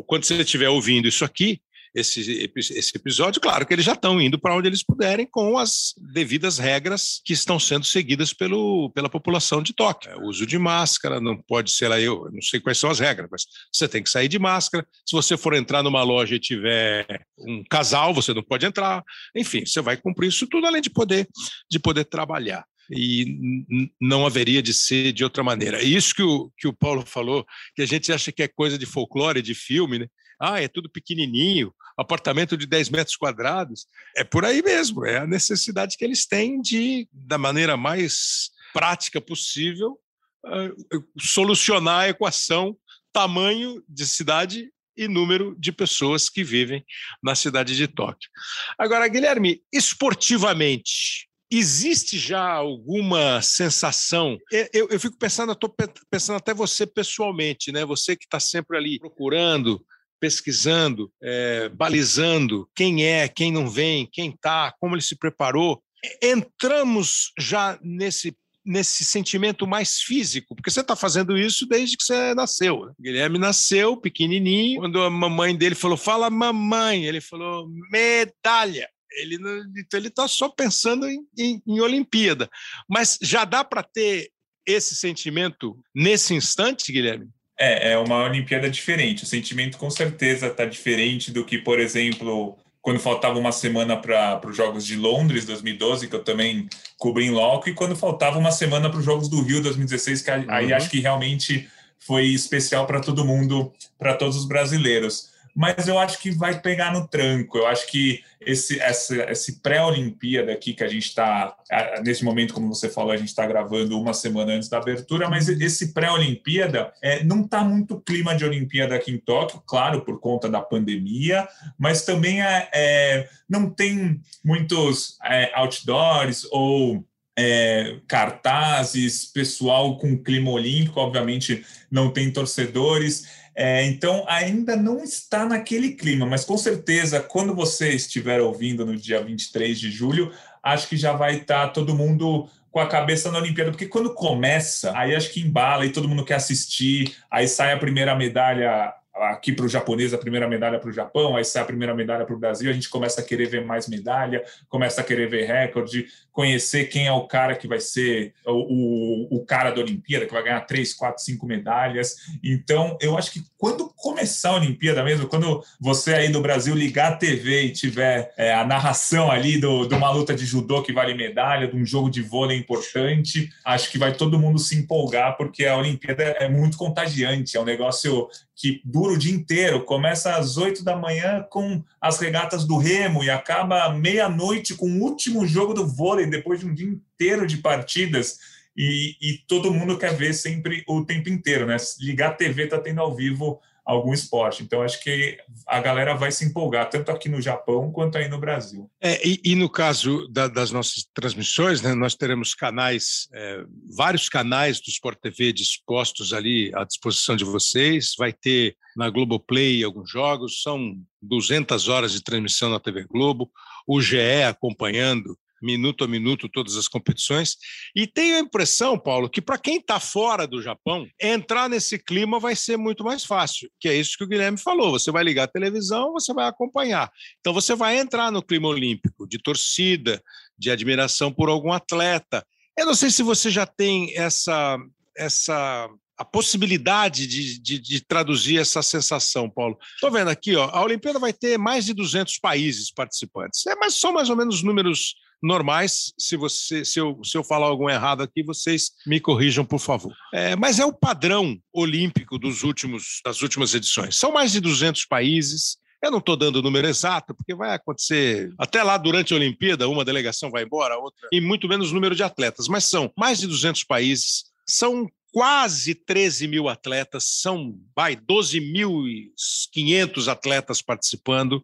[0.07, 1.61] quando você estiver ouvindo isso aqui,
[1.95, 5.93] esse, esse episódio, claro que eles já estão indo para onde eles puderem com as
[5.97, 10.11] devidas regras que estão sendo seguidas pelo, pela população de Tóquio.
[10.11, 12.99] É, o uso de máscara, não pode ser lá, eu não sei quais são as
[12.99, 14.85] regras, mas você tem que sair de máscara.
[15.05, 19.01] Se você for entrar numa loja e tiver um casal, você não pode entrar.
[19.33, 21.27] Enfim, você vai cumprir isso tudo, além de poder,
[21.71, 23.65] de poder trabalhar e
[23.99, 25.81] não haveria de ser de outra maneira.
[25.81, 28.85] Isso que o, que o Paulo falou, que a gente acha que é coisa de
[28.85, 30.07] folclore, de filme, né?
[30.39, 33.87] Ah, é tudo pequenininho, apartamento de 10 metros quadrados.
[34.15, 39.21] É por aí mesmo, é a necessidade que eles têm de, da maneira mais prática
[39.21, 39.97] possível,
[40.45, 42.77] uh, solucionar a equação
[43.13, 46.85] tamanho de cidade e número de pessoas que vivem
[47.23, 48.29] na cidade de Tóquio.
[48.77, 54.37] Agora, Guilherme, esportivamente, existe já alguma sensação?
[54.73, 55.73] Eu, eu fico pensando, estou
[56.09, 57.85] pensando até você pessoalmente, né?
[57.85, 59.81] Você que está sempre ali procurando
[60.19, 65.81] pesquisando, é, balizando quem é, quem não vem, quem está, como ele se preparou.
[66.21, 72.33] Entramos já nesse nesse sentimento mais físico, porque você está fazendo isso desde que você
[72.33, 72.87] nasceu.
[72.87, 72.93] Né?
[72.99, 78.89] Guilherme nasceu pequenininho, quando a mamãe dele falou, fala mamãe, ele falou medalha.
[79.17, 82.49] Ele então ele está só pensando em, em, em Olimpíada,
[82.89, 84.29] mas já dá para ter
[84.65, 87.29] esse sentimento nesse instante, Guilherme?
[87.57, 89.23] É, é uma Olimpíada diferente.
[89.23, 94.41] O sentimento com certeza está diferente do que, por exemplo, quando faltava uma semana para
[94.45, 98.51] os Jogos de Londres 2012, que eu também cobri em loco, e quando faltava uma
[98.51, 100.75] semana para os Jogos do Rio 2016, que aí uhum.
[100.75, 101.67] acho que realmente
[101.99, 106.91] foi especial para todo mundo, para todos os brasileiros mas eu acho que vai pegar
[106.91, 107.57] no tranco.
[107.57, 111.55] Eu acho que esse, esse pré-Olimpíada aqui que a gente está,
[112.03, 115.49] nesse momento, como você falou, a gente está gravando uma semana antes da abertura, mas
[115.49, 120.49] esse pré-Olimpíada é, não está muito clima de Olimpíada aqui em Tóquio, claro, por conta
[120.49, 127.05] da pandemia, mas também é, é não tem muitos é, outdoors ou
[127.37, 133.44] é, cartazes, pessoal com clima olímpico, obviamente não tem torcedores.
[133.55, 138.97] É, então, ainda não está naquele clima, mas com certeza, quando você estiver ouvindo no
[138.97, 143.37] dia 23 de julho, acho que já vai estar todo mundo com a cabeça na
[143.37, 147.71] Olimpíada, porque quando começa, aí acho que embala e todo mundo quer assistir, aí sai
[147.71, 151.61] a primeira medalha aqui para o japonês a primeira medalha para o Japão, aí sai
[151.61, 155.01] a primeira medalha para o Brasil, a gente começa a querer ver mais medalha, começa
[155.01, 159.45] a querer ver recorde, conhecer quem é o cara que vai ser o, o, o,
[159.45, 162.15] cara da Olimpíada, que vai ganhar três, quatro, cinco medalhas.
[162.43, 167.13] Então, eu acho que quando começar a Olimpíada mesmo, quando você aí do Brasil ligar
[167.13, 170.91] a TV e tiver é, a narração ali do, de uma luta de judô que
[170.91, 175.37] vale medalha, de um jogo de vôlei importante, acho que vai todo mundo se empolgar,
[175.37, 180.35] porque a Olimpíada é muito contagiante, é um negócio que dura o dia inteiro, começa
[180.35, 185.45] às oito da manhã com as regatas do Remo e acaba meia-noite com o último
[185.45, 188.37] jogo do vôlei, depois de um dia inteiro de partidas.
[188.77, 191.77] E, e todo mundo quer ver sempre o tempo inteiro, né?
[191.99, 194.63] Ligar a TV tá tendo ao vivo algum esporte.
[194.63, 198.39] Então, acho que a galera vai se empolgar, tanto aqui no Japão quanto aí no
[198.39, 198.89] Brasil.
[198.99, 203.63] É, e, e, no caso da, das nossas transmissões, né, nós teremos canais, é,
[203.95, 208.13] vários canais do Sport TV dispostos ali à disposição de vocês.
[208.17, 213.51] Vai ter na Globoplay alguns jogos, são 200 horas de transmissão na TV Globo,
[213.85, 217.55] o GE acompanhando minuto a minuto todas as competições.
[217.95, 222.39] E tenho a impressão, Paulo, que para quem está fora do Japão, entrar nesse clima
[222.39, 224.91] vai ser muito mais fácil, que é isso que o Guilherme falou.
[224.91, 227.11] Você vai ligar a televisão, você vai acompanhar.
[227.39, 230.21] Então você vai entrar no clima olímpico, de torcida,
[230.57, 232.45] de admiração por algum atleta.
[232.77, 234.77] Eu não sei se você já tem essa
[235.17, 239.77] essa a possibilidade de, de, de, traduzir essa sensação, Paulo.
[239.95, 243.65] Estou vendo aqui, ó, a Olimpíada vai ter mais de 200 países participantes.
[243.67, 246.13] É, mas são mais ou menos números normais.
[246.17, 250.13] Se você, se eu, se eu falar algum errado aqui, vocês me corrijam, por favor.
[250.33, 254.15] É, mas é o padrão olímpico dos últimos, das últimas edições.
[254.15, 255.77] São mais de 200 países.
[256.03, 259.89] Eu não estou dando o número exato, porque vai acontecer até lá durante a Olimpíada,
[259.89, 263.39] uma delegação vai embora, a outra, e muito menos número de atletas, mas são mais
[263.39, 271.61] de 200 países, são quase 13 mil atletas, são vai 12.500 atletas participando,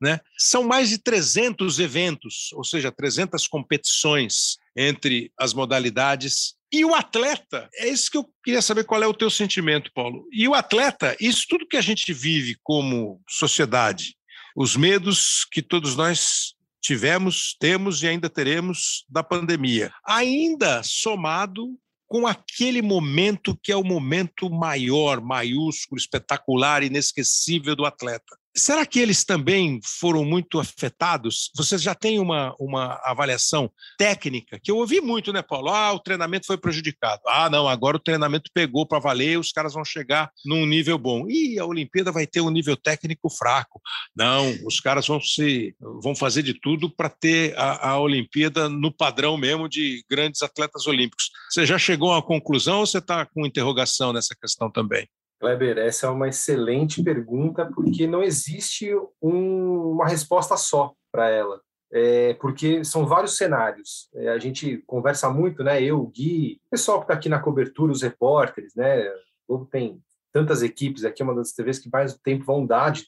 [0.00, 0.20] né?
[0.38, 6.54] São mais de 300 eventos, ou seja, 300 competições entre as modalidades.
[6.70, 10.28] E o atleta, é isso que eu queria saber qual é o teu sentimento, Paulo.
[10.32, 14.14] E o atleta, isso tudo que a gente vive como sociedade,
[14.54, 21.76] os medos que todos nós tivemos, temos e ainda teremos da pandemia, ainda somado
[22.08, 28.37] com aquele momento que é o momento maior, maiúsculo, espetacular, inesquecível do atleta.
[28.56, 31.50] Será que eles também foram muito afetados?
[31.56, 35.68] Você já tem uma, uma avaliação técnica, que eu ouvi muito, né, Paulo?
[35.68, 37.22] Ah, o treinamento foi prejudicado.
[37.26, 41.26] Ah, não, agora o treinamento pegou para valer, os caras vão chegar num nível bom.
[41.28, 43.80] E a Olimpíada vai ter um nível técnico fraco.
[44.16, 48.92] Não, os caras vão se vão fazer de tudo para ter a, a Olimpíada no
[48.92, 51.30] padrão mesmo de grandes atletas olímpicos.
[51.50, 55.08] Você já chegou a uma conclusão ou você está com interrogação nessa questão também?
[55.40, 61.60] Kleber, essa é uma excelente pergunta, porque não existe um, uma resposta só para ela.
[61.90, 64.08] É, porque são vários cenários.
[64.14, 65.82] É, a gente conversa muito, né?
[65.82, 69.10] Eu, Gui, o pessoal que está aqui na cobertura, os repórteres, né?
[69.46, 73.06] O tem tantas equipes aqui, é uma das TVs que mais tempo vão dar de,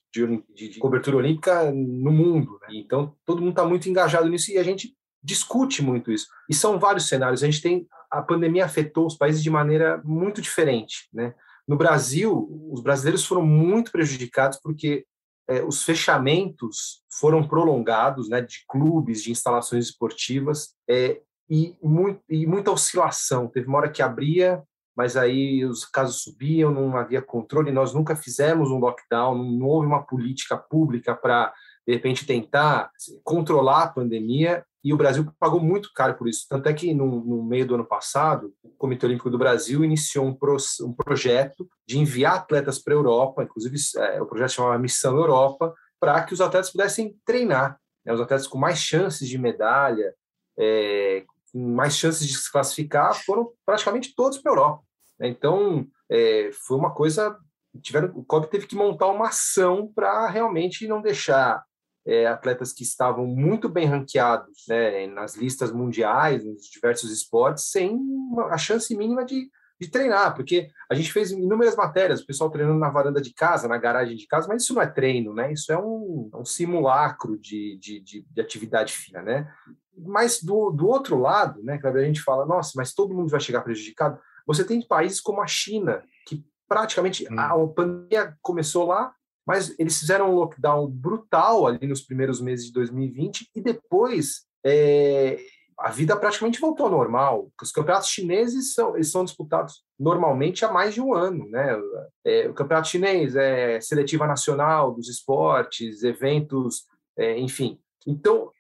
[0.55, 2.59] de, de cobertura olímpica no mundo.
[2.63, 2.69] Né?
[2.73, 6.27] Então, todo mundo está muito engajado nisso e a gente discute muito isso.
[6.49, 7.43] E são vários cenários.
[7.43, 11.33] A gente tem a pandemia afetou os países de maneira muito diferente, né?
[11.71, 15.07] No Brasil, os brasileiros foram muito prejudicados porque
[15.49, 22.45] é, os fechamentos foram prolongados, né, de clubes, de instalações esportivas, é, e, muito, e
[22.45, 23.47] muita oscilação.
[23.47, 24.61] Teve uma hora que abria,
[24.97, 27.71] mas aí os casos subiam, não havia controle.
[27.71, 31.55] Nós nunca fizemos um lockdown, não houve uma política pública para,
[31.91, 32.93] de repente, tentar
[33.25, 34.65] controlar a pandemia.
[34.83, 36.47] E o Brasil pagou muito caro por isso.
[36.49, 40.25] Tanto é que, no, no meio do ano passado, o Comitê Olímpico do Brasil iniciou
[40.25, 44.79] um, pro, um projeto de enviar atletas para a Europa, inclusive é, o projeto chamava
[44.79, 47.79] Missão Europa, para que os atletas pudessem treinar.
[48.07, 48.13] Né?
[48.13, 50.15] Os atletas com mais chances de medalha,
[50.57, 54.85] é, com mais chances de se classificar, foram praticamente todos para a Europa.
[55.19, 55.29] Né?
[55.29, 57.37] Então, é, foi uma coisa.
[57.83, 61.65] Tiveram, o COB teve que montar uma ação para realmente não deixar
[62.07, 67.91] é, atletas que estavam muito bem ranqueados né, nas listas mundiais, nos diversos esportes, sem
[67.91, 72.51] uma, a chance mínima de, de treinar, porque a gente fez inúmeras matérias, o pessoal
[72.51, 75.53] treinando na varanda de casa, na garagem de casa, mas isso não é treino, né?
[75.53, 79.51] Isso é um, é um simulacro de, de, de, de, atividade fina, né?
[79.97, 83.61] Mas do, do outro lado, né, a gente fala, nossa, mas todo mundo vai chegar
[83.61, 84.19] prejudicado.
[84.47, 87.39] Você tem países como a China, que praticamente hum.
[87.39, 89.13] a pandemia começou lá,
[89.51, 95.41] mas eles fizeram um lockdown brutal ali nos primeiros meses de 2020 e depois é,
[95.77, 97.51] a vida praticamente voltou ao normal.
[97.61, 101.77] Os campeonatos chineses são, eles são disputados normalmente há mais de um ano, né?
[102.25, 106.85] É, o campeonato chinês é seletiva nacional dos esportes, eventos,
[107.19, 107.77] é, enfim.
[108.07, 108.53] Então,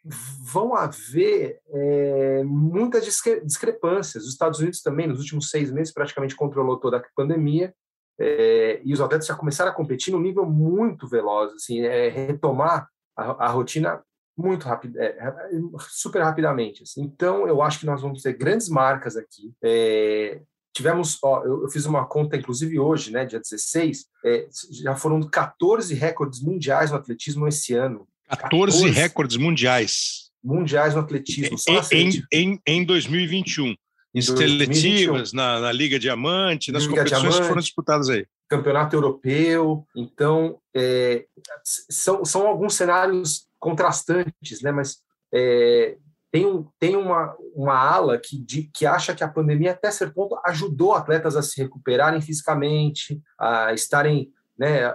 [0.52, 3.04] vão haver é, muitas
[3.44, 4.24] discrepâncias.
[4.24, 7.72] Os Estados Unidos também, nos últimos seis meses, praticamente controlou toda a pandemia,
[8.20, 12.86] é, e os atletas já começaram a competir num nível muito veloz, assim, é, retomar
[13.16, 14.02] a, a, rotina
[14.36, 15.32] muito rápido, é, é,
[15.88, 16.82] super rapidamente.
[16.82, 17.00] Assim.
[17.02, 19.54] Então, eu acho que nós vamos ter grandes marcas aqui.
[19.64, 20.42] É,
[20.74, 24.46] tivemos, ó, eu, eu, fiz uma conta, inclusive hoje, né, dia 16, é,
[24.82, 28.06] já foram 14 recordes mundiais no atletismo esse ano.
[28.28, 30.30] 14, 14 recordes mundiais.
[30.44, 31.56] Mundiais no atletismo.
[31.90, 33.74] Em, em, em, em 2021
[34.14, 38.26] em seletivas, na, na, Liga Diamante, nas Liga competições Diamante, que foram disputadas aí.
[38.48, 39.86] Campeonato Europeu.
[39.94, 41.24] Então, é,
[41.64, 44.72] são, são alguns cenários contrastantes, né?
[44.72, 44.98] mas
[45.32, 45.96] é,
[46.32, 50.14] tem, um, tem uma, uma ala que, de, que acha que a pandemia, até certo
[50.14, 54.32] ponto, ajudou atletas a se recuperarem fisicamente, a estarem.
[54.58, 54.94] Né,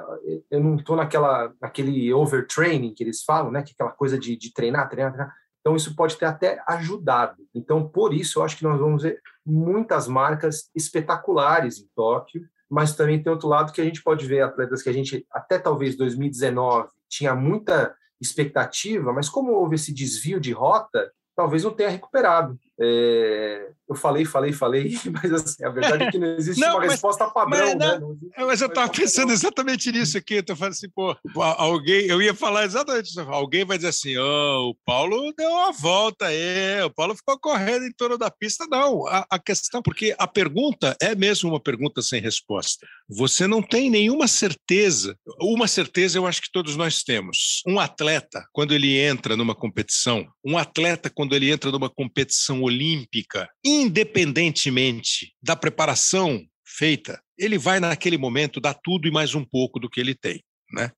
[0.51, 4.37] eu não estou naquela naquele overtraining que eles falam, né, que é aquela coisa de,
[4.37, 5.33] de treinar, treinar, treinar.
[5.65, 7.37] Então, isso pode ter até ajudado.
[7.53, 12.95] Então, por isso, eu acho que nós vamos ver muitas marcas espetaculares em Tóquio, mas
[12.95, 15.97] também tem outro lado que a gente pode ver atletas que a gente, até talvez
[15.97, 22.59] 2019, tinha muita expectativa, mas como houve esse desvio de rota, talvez não tenha recuperado.
[22.79, 26.79] É, eu falei, falei, falei, mas assim, a verdade é que não existe não, uma
[26.79, 27.99] mas, resposta padrão, mas, né?
[28.37, 32.21] Não, mas eu estava pensando exatamente nisso aqui, eu tô falando assim, pô, alguém, eu
[32.21, 36.81] ia falar exatamente isso, alguém vai dizer assim, oh, o Paulo deu uma volta aí,
[36.83, 40.97] o Paulo ficou correndo em torno da pista, não, a, a questão, porque a pergunta
[40.99, 46.41] é mesmo uma pergunta sem resposta, você não tem nenhuma certeza, uma certeza eu acho
[46.41, 51.51] que todos nós temos, um atleta, quando ele entra numa competição, um atleta quando ele
[51.51, 59.11] entra numa competição olímpica, independentemente da preparação feita, ele vai naquele momento dar tudo e
[59.11, 60.43] mais um pouco do que ele tem.
[60.71, 60.91] Né?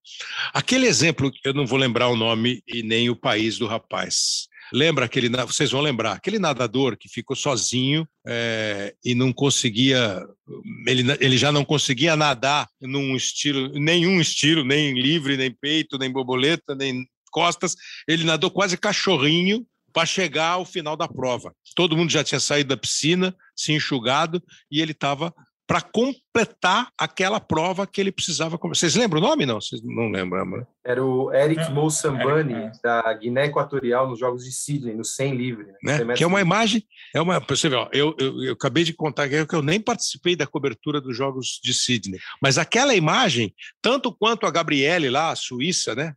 [0.54, 4.48] Aquele exemplo, eu não vou lembrar o nome e nem o país do rapaz.
[4.74, 10.22] Lembra aquele, vocês vão lembrar, aquele nadador que ficou sozinho é, e não conseguia,
[10.86, 16.12] ele, ele já não conseguia nadar num estilo, nenhum estilo, nem livre, nem peito, nem
[16.12, 17.76] borboleta, nem costas,
[18.08, 19.66] ele nadou quase cachorrinho
[19.98, 21.56] para chegar ao final da prova.
[21.76, 24.40] Todo mundo já tinha saído da piscina, se enxugado,
[24.70, 25.34] e ele estava
[25.66, 28.60] para completar aquela prova que ele precisava.
[28.62, 29.44] Vocês lembram o nome?
[29.44, 30.46] Não, vocês não lembram.
[30.46, 30.68] Né?
[30.86, 32.72] Era o Eric é, Moussambani, é.
[32.84, 35.66] da Guiné Equatorial, nos Jogos de Sydney, no 100 livre.
[35.82, 36.04] Né?
[36.04, 36.14] né?
[36.14, 36.84] Que é uma imagem,
[37.16, 37.40] é uma.
[37.40, 41.02] Você vê, ó, eu, eu, eu, acabei de contar que eu nem participei da cobertura
[41.02, 46.14] dos Jogos de Sydney, mas aquela imagem, tanto quanto a Gabriele lá, a Suíça, né?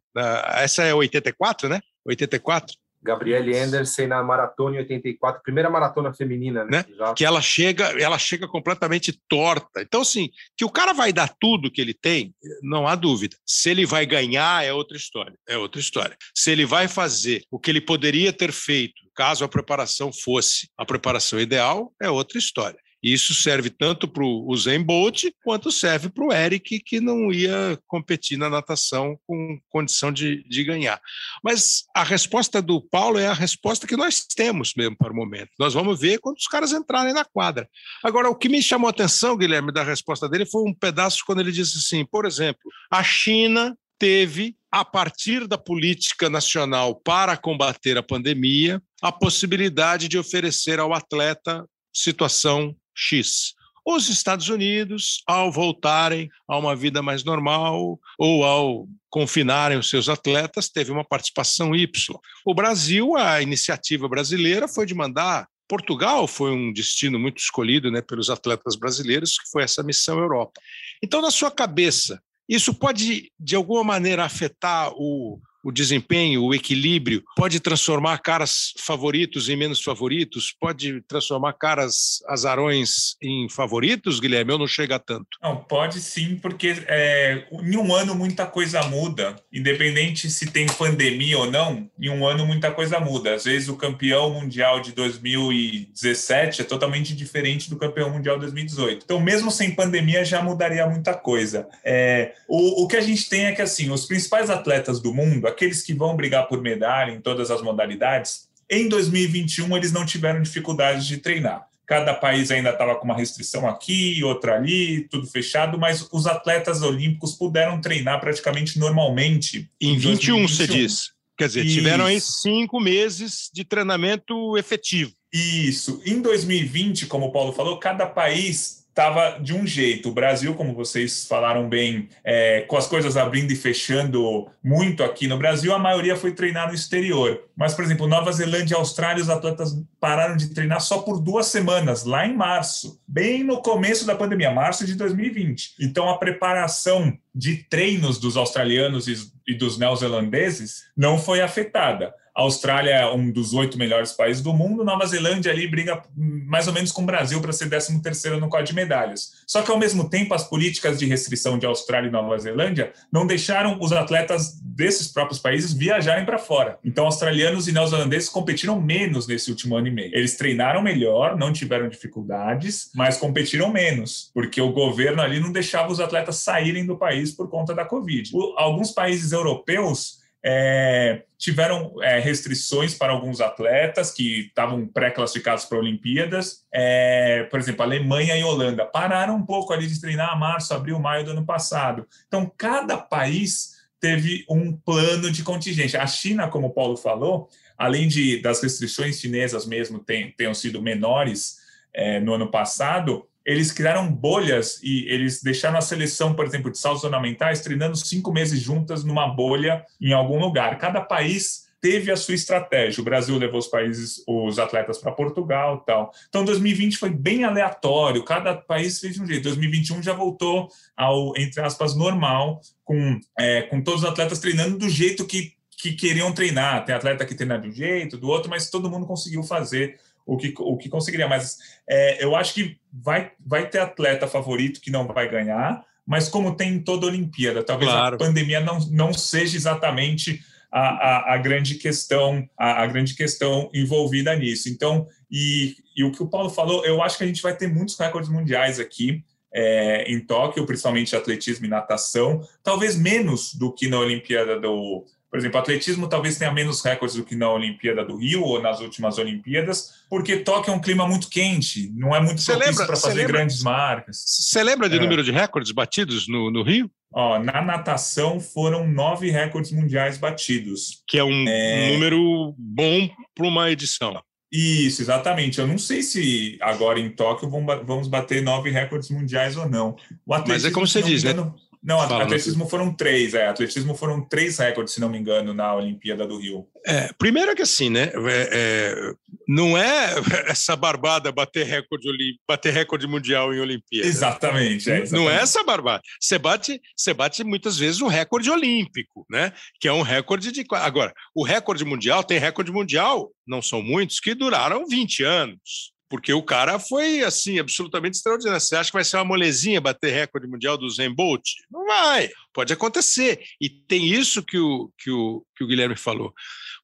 [0.56, 1.80] Essa é 84, né?
[2.04, 2.76] 84?
[3.02, 6.84] Gabriele Anderson na maratona em 84, primeira maratona feminina, né?
[6.88, 7.14] né?
[7.16, 9.80] Que ela chega, ela chega completamente torta.
[9.80, 13.36] Então, assim, que o cara vai dar tudo que ele tem, não há dúvida.
[13.46, 15.34] Se ele vai ganhar, é outra história.
[15.48, 16.16] É outra história.
[16.34, 20.84] Se ele vai fazer o que ele poderia ter feito, caso a preparação fosse a
[20.84, 22.78] preparação ideal, é outra história.
[23.02, 27.78] Isso serve tanto para o Zen Bolt quanto serve para o Eric, que não ia
[27.86, 31.00] competir na natação com condição de, de ganhar.
[31.42, 35.50] Mas a resposta do Paulo é a resposta que nós temos mesmo para o momento.
[35.58, 37.68] Nós vamos ver quando os caras entrarem na quadra.
[38.02, 41.40] Agora, o que me chamou a atenção, Guilherme, da resposta dele foi um pedaço quando
[41.40, 47.98] ele disse assim: por exemplo, a China teve a partir da política nacional para combater
[47.98, 53.54] a pandemia, a possibilidade de oferecer ao atleta situação X.
[53.84, 60.08] Os Estados Unidos, ao voltarem a uma vida mais normal ou ao confinarem os seus
[60.08, 62.20] atletas, teve uma participação Y.
[62.44, 68.02] O Brasil, a iniciativa brasileira foi de mandar Portugal foi um destino muito escolhido né,
[68.02, 70.60] pelos atletas brasileiros, que foi essa missão Europa.
[71.00, 77.22] Então, na sua cabeça, isso pode, de alguma maneira, afetar o, o desempenho, o equilíbrio,
[77.36, 84.58] pode transformar caras favoritos em menos favoritos, pode transformar caras azarões em favoritos, Guilherme, ou
[84.58, 85.28] não chega tanto?
[85.42, 91.38] Não, pode sim, porque é, em um ano muita coisa muda, independente se tem pandemia
[91.38, 93.34] ou não, em um ano muita coisa muda.
[93.34, 99.04] Às vezes o campeão mundial de 2017 é totalmente diferente do campeão mundial de 2018.
[99.04, 101.68] Então, mesmo sem pandemia, já mudaria muita coisa.
[101.84, 105.46] É, o, o que a gente tem é que, assim, os principais atletas do mundo,
[105.50, 110.40] aqueles que vão brigar por medalha em todas as modalidades, em 2021 eles não tiveram
[110.42, 111.66] dificuldades de treinar.
[111.86, 116.82] Cada país ainda estava com uma restrição aqui, outra ali, tudo fechado, mas os atletas
[116.82, 119.68] olímpicos puderam treinar praticamente normalmente.
[119.80, 121.10] Em 21, você diz.
[121.36, 121.74] Quer dizer, Isso.
[121.74, 125.10] tiveram aí cinco meses de treinamento efetivo.
[125.32, 126.00] Isso.
[126.04, 130.08] Em 2020, como o Paulo falou, cada país estava de um jeito.
[130.08, 135.26] O Brasil, como vocês falaram bem, é, com as coisas abrindo e fechando muito aqui
[135.26, 137.42] no Brasil, a maioria foi treinar no exterior.
[137.56, 141.46] Mas, por exemplo, Nova Zelândia e Austrália, os atletas pararam de treinar só por duas
[141.46, 145.76] semanas, lá em março, bem no começo da pandemia, março de 2020.
[145.80, 149.06] Então, a preparação de treinos dos australianos
[149.46, 152.12] e dos neozelandeses não foi afetada.
[152.40, 154.82] Austrália é um dos oito melhores países do mundo.
[154.82, 158.48] Nova Zelândia ali briga mais ou menos com o Brasil para ser 13 terceiro no
[158.48, 159.32] quadro de medalhas.
[159.46, 163.26] Só que, ao mesmo tempo, as políticas de restrição de Austrália e Nova Zelândia não
[163.26, 166.78] deixaram os atletas desses próprios países viajarem para fora.
[166.84, 170.10] Então, australianos e neozelandeses competiram menos nesse último ano e meio.
[170.14, 175.92] Eles treinaram melhor, não tiveram dificuldades, mas competiram menos, porque o governo ali não deixava
[175.92, 178.30] os atletas saírem do país por conta da Covid.
[178.32, 185.78] O, alguns países europeus é, tiveram é, restrições para alguns atletas que estavam pré-classificados para
[185.78, 186.64] Olimpíadas.
[186.72, 191.24] É, por exemplo, Alemanha e Holanda pararam um pouco ali de treinar março, abril, maio
[191.24, 192.06] do ano passado.
[192.26, 196.02] Então, cada país teve um plano de contingência.
[196.02, 200.02] A China, como o Paulo falou, além de das restrições chinesas mesmo
[200.36, 201.58] tenham sido menores
[201.92, 206.78] é, no ano passado, eles criaram bolhas e eles deixaram a seleção, por exemplo, de
[206.78, 210.78] saltos ornamentais treinando cinco meses juntas numa bolha em algum lugar.
[210.78, 213.00] Cada país teve a sua estratégia.
[213.00, 216.12] O Brasil levou os países, os atletas para Portugal, tal.
[216.28, 218.22] Então, 2020 foi bem aleatório.
[218.24, 219.44] Cada país fez de um jeito.
[219.44, 224.88] 2021 já voltou ao entre aspas normal, com é, com todos os atletas treinando do
[224.88, 226.84] jeito que que queriam treinar.
[226.84, 229.98] Tem atleta que treina de um jeito, do outro, mas todo mundo conseguiu fazer
[230.30, 231.26] o que, o que conseguiria.
[231.26, 231.58] Mas
[231.88, 236.54] é, eu acho que vai, vai ter atleta favorito que não vai ganhar, mas como
[236.54, 238.14] tem em toda a Olimpíada, talvez claro.
[238.14, 243.68] a pandemia não, não seja exatamente a, a, a grande questão a, a, grande questão
[243.74, 244.68] envolvida nisso.
[244.68, 247.66] Então, e, e o que o Paulo falou, eu acho que a gente vai ter
[247.66, 249.24] muitos recordes mundiais aqui.
[249.52, 255.38] É, em Tóquio, principalmente atletismo e natação, talvez menos do que na Olimpíada do, por
[255.38, 259.16] exemplo, atletismo talvez tenha menos recordes do que na Olimpíada do Rio ou nas últimas
[259.16, 263.32] Olimpíadas, porque Tóquio é um clima muito quente, não é muito propício para fazer lembra,
[263.34, 264.24] grandes marcas.
[264.26, 265.00] Você lembra de é.
[265.00, 266.90] número de recordes batidos no, no Rio?
[267.12, 271.02] Ó, na natação foram nove recordes mundiais batidos.
[271.06, 271.92] Que é um é...
[271.92, 274.20] número bom para uma edição.
[274.52, 275.60] Isso, exatamente.
[275.60, 279.94] Eu não sei se agora em Tóquio vamos bater nove recordes mundiais ou não.
[280.26, 281.69] Mas é como você diz, engano, né?
[281.82, 283.46] Não, Fala, atletismo foram três, é.
[283.46, 286.68] Atletismo foram três recordes, se não me engano, na Olimpíada do Rio.
[286.86, 288.12] É, primeiro é que assim, né?
[288.14, 289.12] É, é,
[289.48, 290.14] não é
[290.50, 292.08] essa barbada bater recorde,
[292.46, 294.06] bater recorde mundial em Olimpíada.
[294.06, 295.12] Exatamente, é, exatamente.
[295.12, 296.02] Não é essa barbada.
[296.20, 299.52] Você bate, você bate muitas vezes o recorde olímpico, né?
[299.80, 300.64] Que é um recorde de.
[300.72, 306.32] Agora, o recorde mundial tem recorde mundial, não são muitos, que duraram 20 anos porque
[306.32, 308.60] o cara foi assim absolutamente extraordinário.
[308.60, 311.44] Você acha que vai ser uma molezinha bater recorde mundial do Zen Bolt?
[311.70, 312.28] Não vai.
[312.52, 313.40] Pode acontecer.
[313.60, 316.34] E tem isso que o, que o, que o Guilherme falou.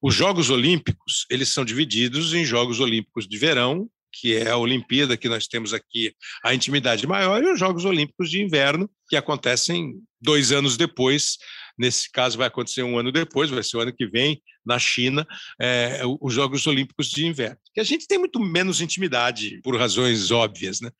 [0.01, 5.17] Os Jogos Olímpicos eles são divididos em Jogos Olímpicos de Verão, que é a Olimpíada
[5.17, 9.95] que nós temos aqui a intimidade maior, e os Jogos Olímpicos de Inverno, que acontecem
[10.21, 11.37] dois anos depois
[11.77, 15.25] nesse caso vai acontecer um ano depois, vai ser o ano que vem, na China,
[15.61, 17.57] é, os Jogos Olímpicos de Inverno.
[17.73, 20.81] Que a gente tem muito menos intimidade, por razões óbvias.
[20.81, 20.91] Né?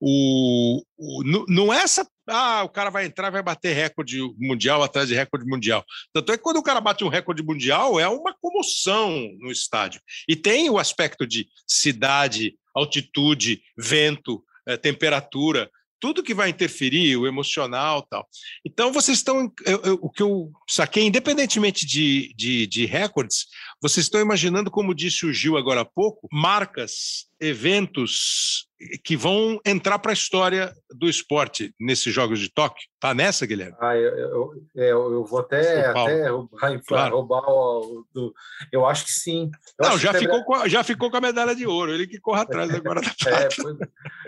[0.00, 2.08] O, o, não é essa.
[2.26, 5.84] Ah, o cara vai entrar vai bater recorde mundial atrás de recorde mundial.
[6.14, 10.00] Tanto é que quando o cara bate um recorde mundial, é uma comoção no estádio.
[10.26, 15.70] E tem o aspecto de cidade, altitude, vento, é, temperatura
[16.00, 18.26] tudo que vai interferir, o emocional tal.
[18.64, 19.52] Então, vocês estão.
[19.64, 23.46] Eu, eu, o que eu saquei, independentemente de, de, de recordes,
[23.80, 28.68] vocês estão imaginando, como disse o Gil agora há pouco, marcas, eventos
[29.04, 32.88] que vão entrar para a história do esporte nesses Jogos de Tóquio.
[32.98, 33.76] Tá nessa, Guilherme?
[33.80, 37.16] Ah, eu, eu, é, eu vou até, até roubar, claro.
[37.16, 38.34] roubar o, do,
[38.72, 39.50] Eu acho que sim.
[39.78, 41.92] Eu Não, já, ficou com a, já ficou com a medalha de ouro.
[41.92, 43.76] Ele que corre atrás agora da é, pois,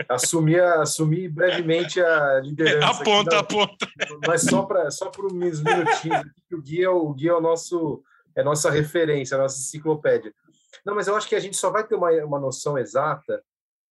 [0.09, 3.01] assumir, assumir brevemente a liderança.
[3.01, 3.89] Aponta, aponta.
[4.27, 6.27] Mas só, pra, só por uns minutinhos.
[6.53, 8.03] O Gui é o, o, Gui é o nosso
[8.37, 10.33] é nossa referência, a nossa enciclopédia.
[10.85, 13.43] Não, mas eu acho que a gente só vai ter uma, uma noção exata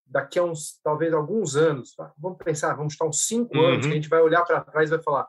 [0.06, 1.96] daqui a uns, talvez alguns anos.
[2.18, 3.66] Vamos pensar, vamos estar uns cinco uhum.
[3.66, 5.28] anos, que a gente vai olhar para trás e vai falar: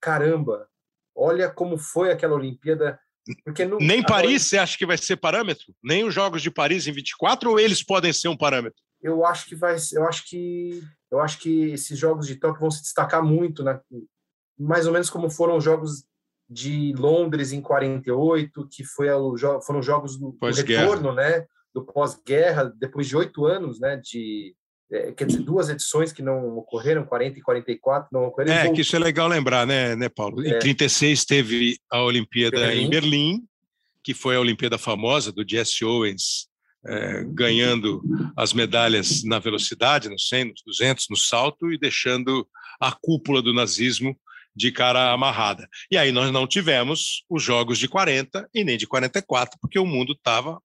[0.00, 0.68] caramba,
[1.14, 2.98] olha como foi aquela Olimpíada.
[3.44, 5.74] Porque no, Nem Paris você acha que vai ser parâmetro?
[5.82, 8.80] Nem os Jogos de Paris em 24 ou eles podem ser um parâmetro?
[9.02, 12.70] Eu acho que vai, eu acho que eu acho que esses jogos de Tóquio vão
[12.70, 13.80] se destacar muito, né?
[14.58, 16.04] mais ou menos como foram os jogos
[16.48, 21.44] de Londres em 48, que foi o, foram os jogos do, do retorno, né?
[21.74, 23.96] Do pós-guerra, depois de oito anos, né?
[23.96, 24.54] De
[24.90, 28.54] é, quer dizer, duas edições que não ocorreram, 40 e 44 não ocorreram.
[28.54, 30.44] É, que isso é legal lembrar, né, né Paulo?
[30.44, 30.56] É.
[30.56, 32.84] Em 36 teve a Olimpíada Berlim.
[32.84, 33.44] em Berlim,
[34.04, 36.46] que foi a Olimpíada famosa do Jesse Owens,
[36.86, 38.00] é, ganhando
[38.36, 42.46] as medalhas na velocidade, no 100, nos 200, no salto e deixando
[42.80, 44.16] a cúpula do nazismo
[44.56, 45.68] de cara amarrada.
[45.90, 49.84] E aí nós não tivemos os jogos de 40 e nem de 44, porque o
[49.84, 50.58] mundo estava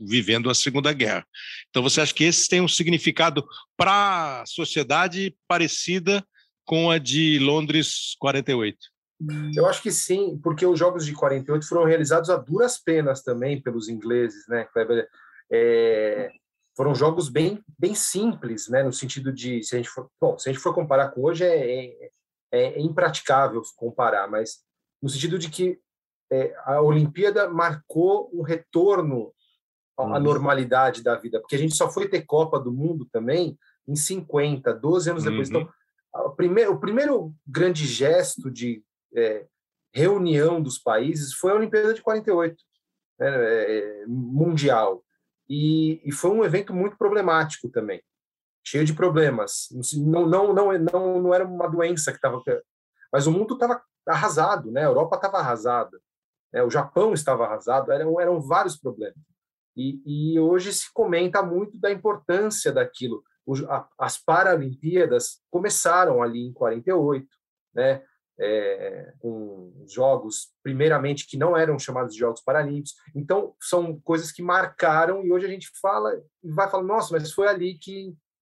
[0.00, 1.26] vivendo a Segunda Guerra.
[1.68, 6.26] Então você acha que esses têm um significado para a sociedade parecida
[6.64, 8.78] com a de Londres 48?
[9.54, 13.60] Eu acho que sim, porque os jogos de 48 foram realizados a duras penas também
[13.60, 15.08] pelos ingleses, né, Kleber?
[15.50, 16.30] É,
[16.76, 20.48] foram jogos bem, bem simples, né, no sentido de, se a gente for, bom, se
[20.48, 22.10] a gente for comparar com hoje, é, é
[22.52, 24.64] é, é impraticável comparar, mas
[25.02, 25.78] no sentido de que
[26.30, 29.32] é, a Olimpíada marcou um retorno
[29.96, 30.20] à uhum.
[30.20, 34.74] normalidade da vida, porque a gente só foi ter Copa do Mundo também em 50,
[34.74, 35.48] 12 anos depois.
[35.48, 35.68] Então,
[36.14, 36.30] uhum.
[36.34, 38.82] primeiro, o primeiro grande gesto de
[39.14, 39.46] é,
[39.92, 42.56] reunião dos países foi a Olimpíada de 48,
[43.18, 45.02] né, é, mundial.
[45.48, 48.02] E, e, foi um evento muito problemático também
[48.66, 49.68] cheio de problemas.
[49.94, 52.42] Não, não, não, não, não era uma doença que estava.
[53.12, 54.80] Mas o mundo estava arrasado, né?
[54.80, 55.98] A Europa estava arrasada,
[56.52, 56.62] né?
[56.62, 59.16] o Japão estava arrasado, eram, eram vários problemas.
[59.76, 63.22] E, e hoje se comenta muito da importância daquilo.
[63.98, 67.26] As Paralimpíadas começaram ali em 48,
[67.74, 68.02] né?
[68.38, 72.94] É, com jogos, primeiramente, que não eram chamados de Jogos Paralímpicos.
[73.14, 76.12] Então, são coisas que marcaram e hoje a gente fala
[76.42, 78.14] e vai falar, nossa, mas foi ali que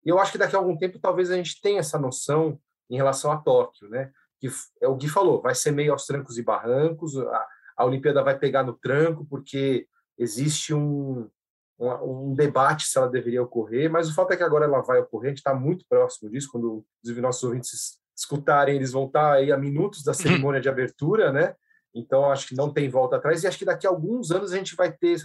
[0.08, 2.58] e eu acho que daqui a algum tempo talvez a gente tenha essa noção
[2.90, 4.10] em relação a Tóquio, né?
[4.40, 4.48] Que
[4.82, 8.40] é o Gui falou, vai ser meio aos trancos e barrancos, a, a Olimpíada vai
[8.40, 9.86] pegar no tranco, porque
[10.18, 11.30] existe um,
[11.78, 14.98] um, um, debate se ela deveria ocorrer, mas o fato é que agora ela vai
[15.00, 19.34] ocorrer, a gente está muito próximo disso, quando inclusive nossos ouvintes escutarem, eles vão estar
[19.34, 21.54] aí a minutos da cerimônia de abertura, né?
[21.94, 24.58] Então, acho que não tem volta atrás, e acho que daqui a alguns anos a
[24.58, 25.18] gente vai ter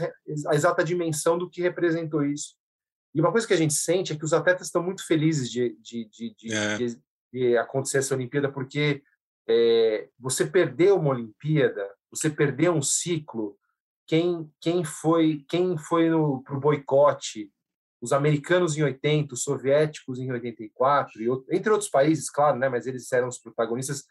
[0.49, 2.61] a exata dimensão do que representou isso
[3.15, 5.77] e uma coisa que a gente sente é que os atletas estão muito felizes de,
[5.81, 6.77] de, de, de, é.
[6.77, 6.99] de,
[7.33, 9.03] de acontecer essa Olimpíada, porque
[9.49, 13.59] é, você perdeu uma Olimpíada, você perdeu um ciclo.
[14.07, 16.09] Quem, quem foi quem foi
[16.45, 17.51] para o boicote?
[18.01, 22.69] Os americanos em 80, os soviéticos em 84, e outro, entre outros países, claro, né,
[22.69, 24.05] mas eles eram os protagonistas,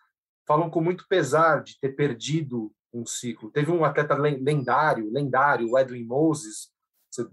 [0.47, 3.51] falam com muito pesar de ter perdido um ciclo.
[3.51, 6.71] Teve um atleta lendário, lendário, o Edwin Moses,
[7.11, 7.27] você,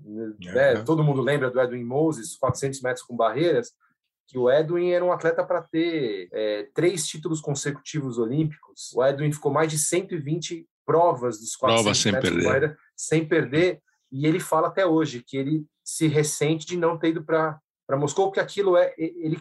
[0.53, 0.85] né, uhum.
[0.85, 3.73] Todo mundo lembra do Edwin Moses, 400 metros com barreiras,
[4.27, 8.93] que o Edwin era um atleta para ter é, três títulos consecutivos olímpicos.
[8.95, 12.43] O Edwin ficou mais de 120 provas dos 400 Prova sem metros perder.
[12.43, 13.83] com barreira sem perder.
[14.11, 17.61] E ele fala até hoje que ele se ressente de não ter ido para
[17.93, 19.39] Moscou, porque aquilo é ele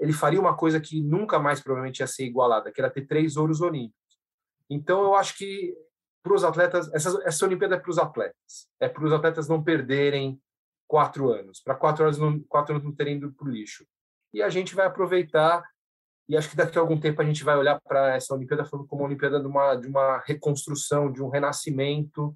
[0.00, 3.36] ele faria uma coisa que nunca mais provavelmente ia ser igualada, que era ter três
[3.36, 4.18] ouros olímpicos.
[4.68, 5.74] Então eu acho que
[6.24, 9.62] para os atletas, essa, essa Olimpíada é para os atletas, é para os atletas não
[9.62, 10.40] perderem
[10.88, 13.86] quatro anos, para quatro anos não, quatro anos não terem ido para o lixo.
[14.32, 15.62] E a gente vai aproveitar
[16.26, 18.88] e acho que daqui a algum tempo a gente vai olhar para essa Olimpíada falando
[18.88, 22.34] como uma Olimpíada de uma, de uma reconstrução, de um renascimento.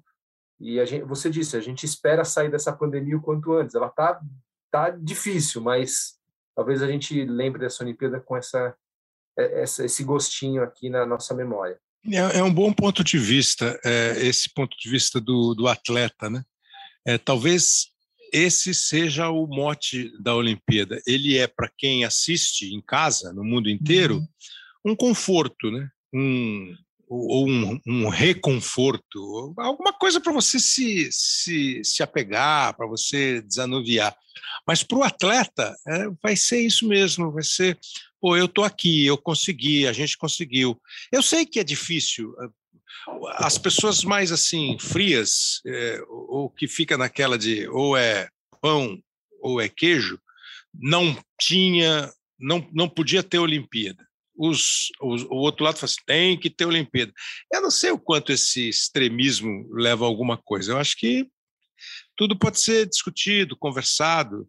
[0.59, 3.73] E a gente, você disse, a gente espera sair dessa pandemia o quanto antes.
[3.73, 4.21] Ela tá,
[4.69, 6.19] tá difícil, mas
[6.55, 8.75] talvez a gente lembre dessa Olimpíada com essa,
[9.35, 11.79] é, essa esse gostinho aqui na nossa memória.
[12.07, 16.29] É, é um bom ponto de vista, é, esse ponto de vista do, do atleta,
[16.29, 16.43] né?
[17.05, 17.87] É, talvez
[18.31, 21.01] esse seja o mote da Olimpíada.
[21.05, 24.91] Ele é para quem assiste em casa, no mundo inteiro, uhum.
[24.91, 25.89] um conforto, né?
[26.13, 26.75] Um,
[27.09, 34.15] ou um, um reconforto, alguma coisa para você se, se, se apegar, para você desanuviar.
[34.67, 37.79] Mas para o atleta, é, vai ser isso mesmo, vai ser,
[38.19, 40.79] pô, eu estou aqui, eu consegui, a gente conseguiu.
[41.11, 42.33] Eu sei que é difícil,
[43.35, 48.29] as pessoas mais assim frias é, ou que fica naquela de ou é
[48.61, 49.01] pão
[49.41, 50.19] ou é queijo
[50.73, 54.07] não tinha não não podia ter Olimpíada.
[54.35, 57.11] Os, os, o outro lado fala assim, tem que ter Olimpíada.
[57.53, 60.71] Eu não sei o quanto esse extremismo leva a alguma coisa.
[60.71, 61.27] Eu acho que
[62.15, 64.47] tudo pode ser discutido conversado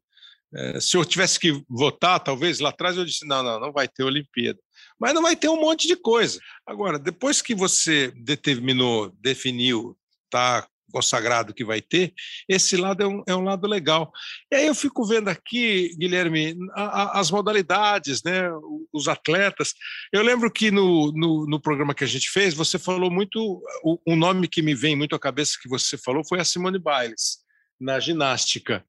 [0.55, 3.86] é, se eu tivesse que votar, talvez lá atrás eu disse: não, não, não vai
[3.86, 4.59] ter Olimpíada.
[4.98, 6.40] Mas não vai ter um monte de coisa.
[6.66, 12.12] Agora, depois que você determinou, definiu, está consagrado que vai ter,
[12.48, 14.12] esse lado é um, é um lado legal.
[14.51, 18.51] E aí eu fico vendo aqui, Guilherme, a, a, as modalidades, né,
[18.92, 19.72] os atletas.
[20.12, 23.62] Eu lembro que no, no, no, programa que a gente fez, você falou muito.
[23.84, 27.38] O, nome que me vem muito à cabeça que você falou foi a Simone Biles,
[27.80, 28.84] na ginástica.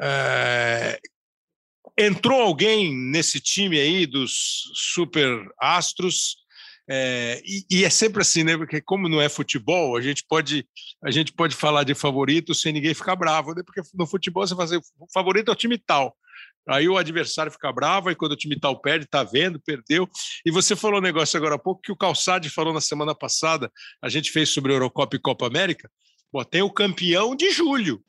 [0.00, 0.98] É,
[1.98, 6.36] entrou alguém nesse time aí dos super astros
[6.88, 8.56] é, e, e, é sempre assim, né?
[8.56, 10.64] Porque como não é futebol, a gente pode
[11.02, 13.62] a gente pode falar de favorito sem ninguém ficar bravo, né?
[13.64, 16.16] Porque no futebol você fazer o favorito é o time tal.
[16.68, 20.08] Aí o adversário fica bravo, aí quando o time tal perde, tá vendo, perdeu.
[20.44, 23.70] E você falou um negócio agora há pouco que o Calçade falou na semana passada,
[24.02, 25.90] a gente fez sobre Eurocopa e Copa América.
[26.32, 28.02] Bom, tem o campeão de julho.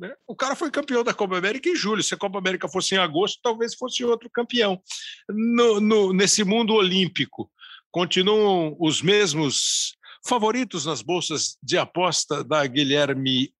[0.00, 0.10] Né?
[0.26, 2.02] O cara foi campeão da Copa América em julho.
[2.02, 4.80] Se a Copa América fosse em agosto, talvez fosse outro campeão.
[5.28, 7.50] No, no, nesse mundo olímpico,
[7.90, 9.94] continuam os mesmos
[10.26, 13.52] favoritos nas bolsas de aposta da Guilherme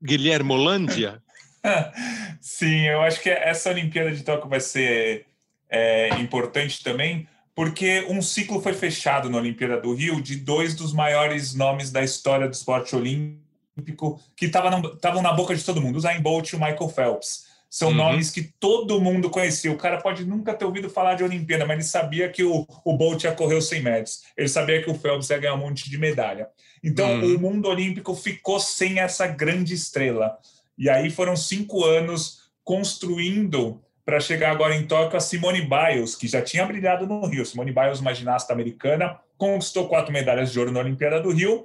[0.00, 1.20] Guilhermolândia?
[2.40, 5.26] Sim, eu acho que essa Olimpíada de Tóquio vai ser
[5.68, 10.92] é, importante também, porque um ciclo foi fechado na Olimpíada do Rio de dois dos
[10.92, 15.96] maiores nomes da história do esporte olímpico olímpico que estavam na boca de todo mundo,
[15.96, 17.52] o Zayn Bolt e o Michael Phelps.
[17.72, 17.94] São uhum.
[17.94, 19.72] nomes que todo mundo conhecia.
[19.72, 22.96] O cara pode nunca ter ouvido falar de Olimpíada, mas ele sabia que o, o
[22.98, 24.22] Bolt ia correr os 100 metros.
[24.36, 26.48] Ele sabia que o Phelps ia ganhar um monte de medalha.
[26.84, 27.36] Então, uhum.
[27.36, 30.36] o mundo olímpico ficou sem essa grande estrela.
[30.76, 36.28] E aí foram cinco anos construindo para chegar agora em Tóquio a Simone Biles, que
[36.28, 37.46] já tinha brilhado no Rio.
[37.46, 41.64] Simone Biles, uma ginasta americana, conquistou quatro medalhas de ouro na Olimpíada do Rio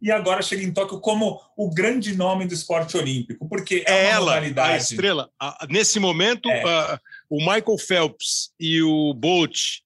[0.00, 4.10] e agora chega em Tóquio como o grande nome do esporte olímpico, porque é, é
[4.10, 4.72] ela, modalidade...
[4.72, 5.30] a estrela.
[5.68, 6.64] Nesse momento, é.
[6.64, 9.80] uh, o Michael Phelps e o Bolt,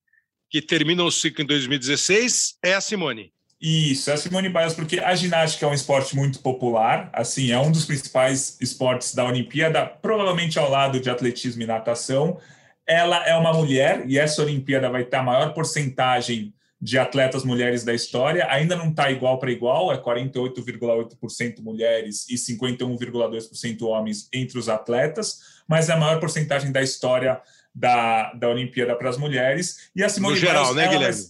[0.51, 3.33] que terminam o ciclo em 2016, é a Simone.
[3.61, 7.59] Isso, é a Simone Biles, porque a ginástica é um esporte muito popular, assim, é
[7.59, 12.39] um dos principais esportes da Olimpíada, provavelmente ao lado de atletismo e natação.
[12.85, 16.53] Ela é uma mulher e essa Olimpíada vai ter a maior porcentagem
[16.83, 22.35] de atletas mulheres da história, ainda não está igual para igual, é 48,8% mulheres e
[22.35, 27.41] 51,2% homens entre os atletas, mas é a maior porcentagem da história
[27.73, 29.91] da, da Olimpíada para as mulheres.
[29.95, 31.27] E a Simone no geral, Biles, né, Guilherme?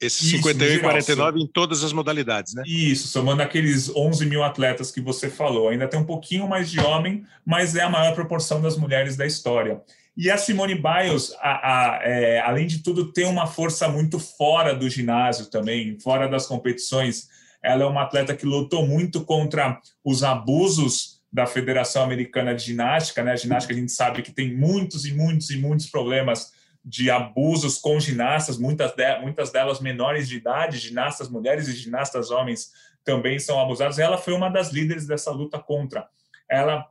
[0.00, 2.62] Esses 51 e 49 em todas as modalidades, né?
[2.66, 5.68] Isso, somando aqueles 11 mil atletas que você falou.
[5.68, 9.26] Ainda tem um pouquinho mais de homem, mas é a maior proporção das mulheres da
[9.26, 9.80] história.
[10.20, 11.50] E a Simone Biles, a,
[11.92, 16.44] a, é, além de tudo, tem uma força muito fora do ginásio também, fora das
[16.44, 17.28] competições.
[17.62, 23.22] Ela é uma atleta que lutou muito contra os abusos da Federação Americana de Ginástica.
[23.22, 23.30] Né?
[23.30, 26.52] A ginástica a gente sabe que tem muitos e muitos e muitos problemas
[26.84, 32.32] de abusos com ginastas, muitas, de, muitas delas menores de idade, ginastas mulheres e ginastas
[32.32, 32.72] homens
[33.04, 34.00] também são abusados.
[34.00, 36.08] Ela foi uma das líderes dessa luta contra.
[36.50, 36.84] Ela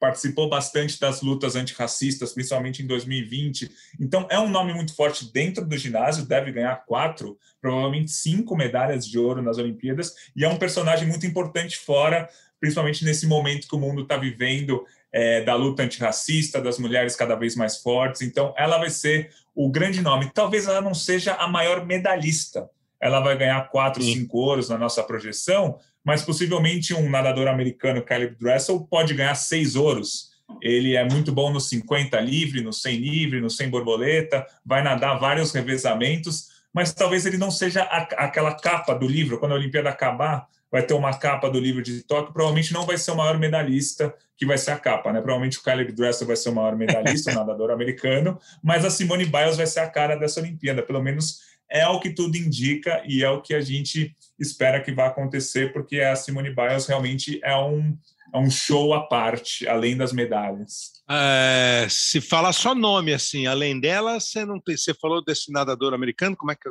[0.00, 3.70] participou bastante das lutas antirracistas, principalmente em 2020.
[4.00, 9.06] Então, é um nome muito forte dentro do ginásio, deve ganhar quatro, provavelmente cinco medalhas
[9.06, 12.28] de ouro nas Olimpíadas, e é um personagem muito importante fora,
[12.58, 17.34] principalmente nesse momento que o mundo está vivendo é, da luta antirracista, das mulheres cada
[17.34, 18.22] vez mais fortes.
[18.22, 20.30] Então, ela vai ser o grande nome.
[20.32, 22.70] Talvez ela não seja a maior medalhista.
[22.98, 24.14] Ela vai ganhar quatro, Sim.
[24.14, 29.76] cinco ouros na nossa projeção, mas possivelmente um nadador americano, Caleb Dressel, pode ganhar seis
[29.76, 30.30] ouros.
[30.60, 35.18] ele é muito bom no 50 livre, no 100 livre, no 100 borboleta, vai nadar
[35.18, 39.38] vários revezamentos, mas talvez ele não seja a, aquela capa do livro.
[39.38, 42.96] Quando a Olimpíada acabar, vai ter uma capa do livro de Tóquio, provavelmente não vai
[42.96, 45.20] ser o maior medalhista que vai ser a capa, né?
[45.20, 49.26] Provavelmente o Caleb Dressel vai ser o maior medalhista, o nadador americano, mas a Simone
[49.26, 51.40] Biles vai ser a cara dessa Olimpíada, pelo menos
[51.70, 55.72] é o que tudo indica e é o que a gente espera que vá acontecer,
[55.72, 57.96] porque a Simone Biles realmente é um,
[58.34, 61.00] é um show à parte, além das medalhas.
[61.08, 65.94] É, se falar só nome, assim, além dela, você não tem, você falou desse nadador
[65.94, 66.68] americano, como é que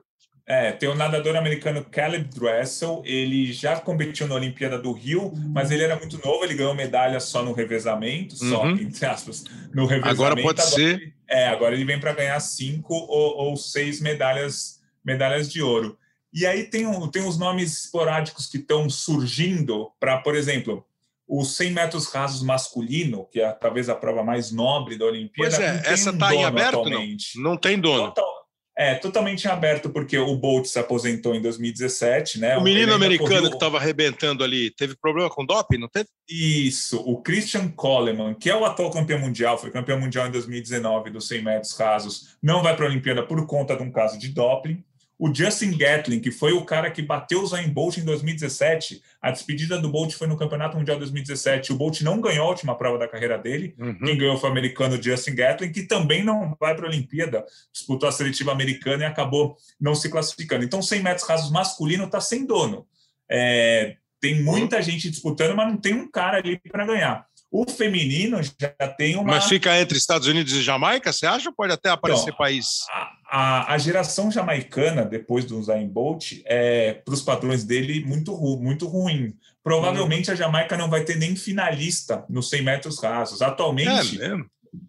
[0.50, 5.70] é, tem o nadador americano Caleb Dressel, ele já competiu na Olimpíada do Rio, mas
[5.70, 8.50] ele era muito novo, ele ganhou medalha só no revezamento, uhum.
[8.50, 10.10] só, entre aspas, no revezamento.
[10.10, 11.14] Agora pode agora ser.
[11.30, 14.79] É, agora ele vem para ganhar cinco ou, ou, seis medalhas,
[15.10, 15.98] medalhas de ouro.
[16.32, 20.86] E aí tem, um, tem uns nomes esporádicos que estão surgindo para, por exemplo,
[21.28, 25.56] os 100 metros rasos masculino, que é talvez a prova mais nobre da Olimpíada.
[25.56, 27.38] Pois é, essa está um em aberto, atualmente.
[27.38, 27.52] não?
[27.52, 28.06] Não tem dono.
[28.06, 28.40] Total,
[28.80, 32.58] é, totalmente aberto, porque o Bolt se aposentou em 2017, né?
[32.58, 33.50] O menino americano correu...
[33.50, 36.08] que estava arrebentando ali, teve problema com doping, não teve?
[36.30, 41.10] Isso, o Christian Coleman, que é o atual campeão mundial, foi campeão mundial em 2019
[41.10, 44.30] dos 100 metros rasos, não vai para a Olimpíada por conta de um caso de
[44.30, 44.82] doping.
[45.20, 49.30] O Justin Gatlin, que foi o cara que bateu o Zayn Bolt em 2017, a
[49.30, 51.74] despedida do Bolt foi no Campeonato Mundial 2017.
[51.74, 53.76] O Bolt não ganhou a última prova da carreira dele.
[53.78, 54.00] Uhum.
[54.00, 57.46] Quem ganhou foi o americano Justin Gatlin, que também não vai para a Olimpíada.
[57.74, 60.64] Disputou a seletiva americana e acabou não se classificando.
[60.64, 62.88] Então, 100 metros rasos masculino está sem dono.
[63.30, 67.28] É, tem muita gente disputando, mas não tem um cara ali para ganhar.
[67.52, 69.24] O feminino já tem uma.
[69.24, 72.86] Mas fica entre Estados Unidos e Jamaica, você acha ou pode até aparecer então, país?
[72.92, 78.36] A, a, a, geração jamaicana, depois do Zayn Bolt, é, para os padrões dele, muito,
[78.36, 79.34] ru, muito ruim.
[79.64, 80.34] Provavelmente hum.
[80.34, 83.42] a Jamaica não vai ter nem finalista nos 100 metros rasos.
[83.42, 84.36] Atualmente, é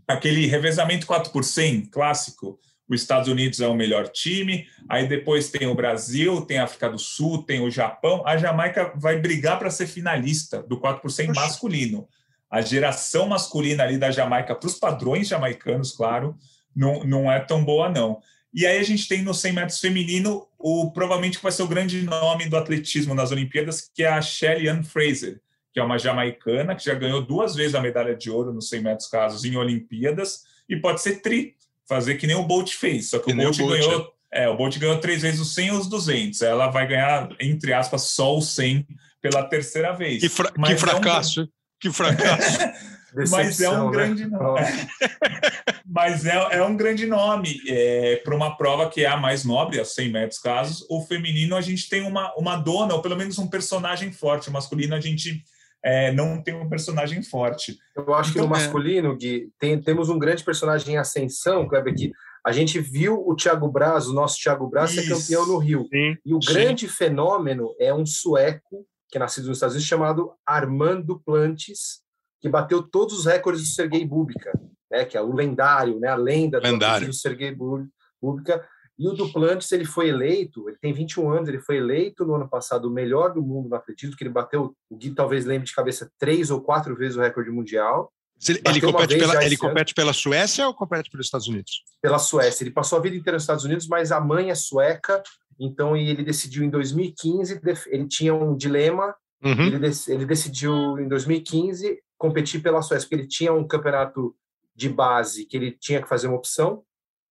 [0.06, 5.48] aquele revezamento 4 por 100 clássico, os Estados Unidos é o melhor time, aí depois
[5.48, 8.22] tem o Brasil, tem a África do Sul, tem o Japão.
[8.26, 12.08] A Jamaica vai brigar para ser finalista do 4 por 100 masculino
[12.51, 16.36] a geração masculina ali da Jamaica, para os padrões jamaicanos, claro,
[16.74, 18.20] não, não é tão boa, não.
[18.53, 21.68] E aí a gente tem no 100 metros feminino o provavelmente que vai ser o
[21.68, 25.40] grande nome do atletismo nas Olimpíadas, que é a Shelly Ann Fraser,
[25.72, 28.82] que é uma jamaicana que já ganhou duas vezes a medalha de ouro nos 100
[28.82, 31.55] metros casos em Olimpíadas e pode ser tri,
[31.88, 34.44] fazer que nem o Bolt fez, só que, que o Bolt, o Bolt ganhou é.
[34.44, 34.48] é.
[34.48, 36.42] o Bolt ganhou três vezes os 100 e os 200.
[36.42, 38.86] Ela vai ganhar entre aspas só o 100
[39.22, 40.20] pela terceira vez.
[40.20, 41.40] Que, fra que fracasso.
[41.40, 41.48] É um...
[41.81, 42.59] Que fracasso.
[43.31, 43.91] Mas é um né?
[43.91, 44.61] grande nome.
[45.85, 49.81] Mas é, é um grande nome é, para uma prova que é a mais nobre,
[49.81, 50.87] a 100 metros casos.
[50.89, 54.49] O feminino, a gente tem uma, uma dona, ou pelo menos um personagem forte.
[54.49, 55.43] O masculino, a gente
[55.83, 57.76] é, não tem um personagem forte.
[57.97, 58.59] Eu acho então, que no é.
[58.59, 62.12] masculino, Gui, tem, temos um grande personagem em ascensão, Kleber, que
[62.45, 65.87] a gente viu o Thiago Braz, o nosso Thiago Braz, ser campeão no Rio.
[65.91, 66.53] Sim, e o sim.
[66.53, 72.02] grande fenômeno é um sueco que é nascido nos Estados Unidos, chamado Armando Plantes,
[72.40, 74.52] que bateu todos os recordes do Sergei Bubka,
[74.90, 77.08] né, que é o lendário, né, a lenda lendário.
[77.08, 78.64] do Sergei Bubka.
[78.98, 82.46] E o Duplantis, ele foi eleito, ele tem 21 anos, ele foi eleito no ano
[82.46, 85.74] passado o melhor do mundo no atletismo, que ele bateu, o Gui talvez lembre de
[85.74, 88.12] cabeça, três ou quatro vezes o recorde mundial.
[88.46, 91.82] Ele, ele compete, pela, ele compete pela Suécia ou compete pelos Estados Unidos?
[92.00, 92.62] Pela Suécia.
[92.62, 95.22] Ele passou a vida inteira nos Estados Unidos, mas a mãe é sueca
[95.61, 99.66] então, ele decidiu em 2015, ele tinha um dilema, uhum.
[99.66, 104.34] ele, ele, decidiu em 2015 competir pela Suécia, porque ele tinha um campeonato
[104.74, 106.82] de base que ele tinha que fazer uma opção,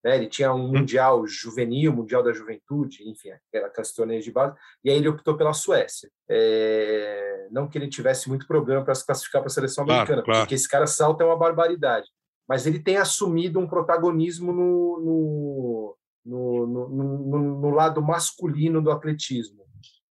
[0.03, 0.15] né?
[0.15, 0.77] ele tinha um uhum.
[0.77, 5.51] mundial juvenil, mundial da juventude, enfim, aquelas torneios de base, e aí ele optou pela
[5.51, 6.07] Suécia.
[6.30, 7.47] É...
[7.49, 10.41] Não que ele tivesse muito problema para se classificar para a seleção claro, americana, claro.
[10.41, 12.07] porque esse cara salta é uma barbaridade,
[12.47, 18.91] mas ele tem assumido um protagonismo no, no no, no, no, no, lado masculino do
[18.91, 19.63] atletismo.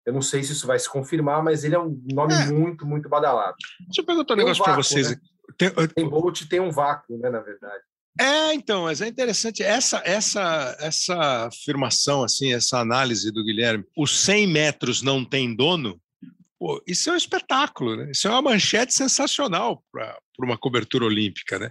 [0.04, 2.46] Eu não sei se isso vai se confirmar, mas ele é um nome é.
[2.46, 3.56] muito, muito badalado.
[3.80, 5.10] Deixa eu perguntar um negócio um para vocês.
[5.10, 5.16] Né?
[5.56, 7.82] Tem, tem Bolt tem um vácuo, né, na verdade.
[8.20, 13.84] É, então, mas é interessante essa essa essa afirmação assim, essa análise do Guilherme.
[13.96, 16.00] Os 100 metros não tem dono.
[16.58, 18.10] Pô, isso é um espetáculo, né?
[18.10, 21.70] Isso é uma manchete sensacional para uma cobertura olímpica, né?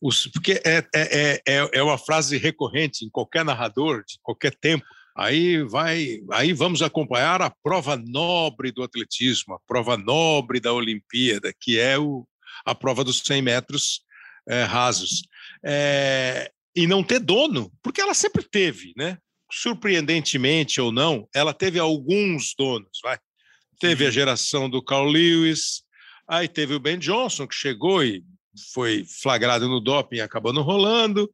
[0.00, 4.84] Os, porque é, é, é, é uma frase recorrente em qualquer narrador, de qualquer tempo.
[5.16, 11.52] Aí vai, aí vamos acompanhar a prova nobre do atletismo, a prova nobre da Olimpíada,
[11.60, 12.26] que é o,
[12.64, 14.00] a prova dos 100 metros
[14.48, 15.22] é, rasos.
[15.62, 19.18] É, e não ter dono, porque ela sempre teve, né?
[19.52, 23.18] Surpreendentemente ou não, ela teve alguns donos, vai.
[23.80, 25.82] Teve a geração do Carl Lewis,
[26.28, 28.24] aí teve o Ben Johnson, que chegou e
[28.72, 31.30] foi flagrado no doping, acabou não rolando.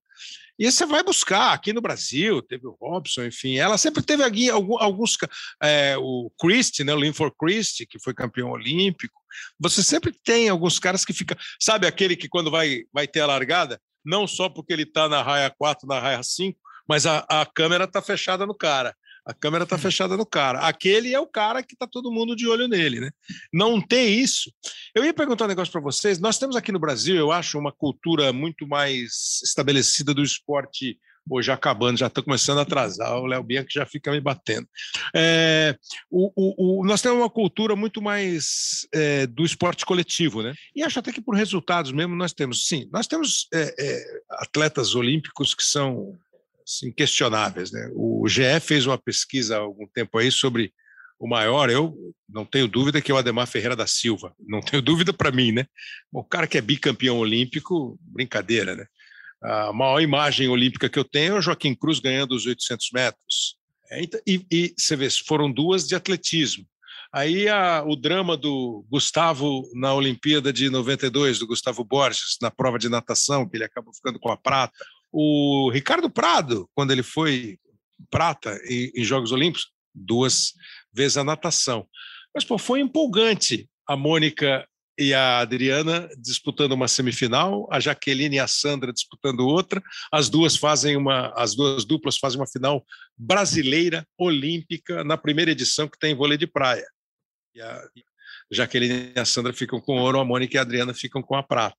[0.59, 4.49] E você vai buscar aqui no Brasil, teve o Robson, enfim, ela sempre teve aqui
[4.49, 5.19] alguns,
[5.63, 9.21] é, o Christie, né, o Linford Christie, que foi campeão olímpico.
[9.61, 13.27] Você sempre tem alguns caras que ficam, sabe aquele que quando vai, vai ter a
[13.27, 16.59] largada, não só porque ele está na raia 4, na raia 5,
[16.89, 18.97] mas a, a câmera está fechada no cara.
[19.27, 20.61] A câmera está fechada no cara.
[20.61, 23.11] Aquele é o cara que está todo mundo de olho nele, né?
[23.53, 24.53] Não tem isso.
[24.95, 26.21] Eu ia perguntar um negócio para vocês.
[26.21, 30.97] Nós temos aqui no Brasil, eu acho, uma cultura muito mais estabelecida do esporte
[31.29, 34.67] hoje acabando, já está começando a atrasar, o Léo Bianchi já fica me batendo.
[35.15, 35.77] É,
[36.11, 40.55] o, o, o, nós temos uma cultura muito mais é, do esporte coletivo, né?
[40.75, 44.95] E acho até que por resultados mesmo nós temos, sim, nós temos é, é atletas
[44.95, 46.17] olímpicos que são
[46.67, 47.71] assim, questionáveis.
[47.71, 47.91] Né?
[47.95, 50.73] O GE fez uma pesquisa há algum tempo aí sobre
[51.19, 51.97] o maior, eu
[52.29, 54.35] não tenho dúvida que é o Ademar Ferreira da Silva.
[54.39, 55.67] Não tenho dúvida para mim, né?
[56.13, 58.87] O cara que é bicampeão olímpico, brincadeira, né?
[59.43, 63.57] A maior imagem olímpica que eu tenho é o Joaquim Cruz ganhando os 800 metros.
[63.91, 66.67] É, então, e, e você vê, foram duas de atletismo.
[67.13, 72.79] Aí a, o drama do Gustavo na Olimpíada de 92, do Gustavo Borges, na prova
[72.79, 74.75] de natação, que ele acabou ficando com a prata.
[75.13, 77.59] O Ricardo Prado, quando ele foi
[78.11, 80.53] prata em, em Jogos Olímpicos, duas
[80.93, 81.87] vezes a natação.
[82.35, 84.67] Mas pô, foi empolgante a Mônica
[84.99, 89.83] e a Adriana disputando uma semifinal, a Jaqueline e a Sandra disputando outra.
[90.11, 92.85] As duas fazem uma, as duas duplas fazem uma final
[93.17, 96.87] brasileira olímpica na primeira edição que tem vôlei de praia.
[97.55, 97.83] E a
[98.51, 101.43] Jaqueline e a Sandra ficam com ouro, a Mônica e a Adriana ficam com a
[101.43, 101.77] prata.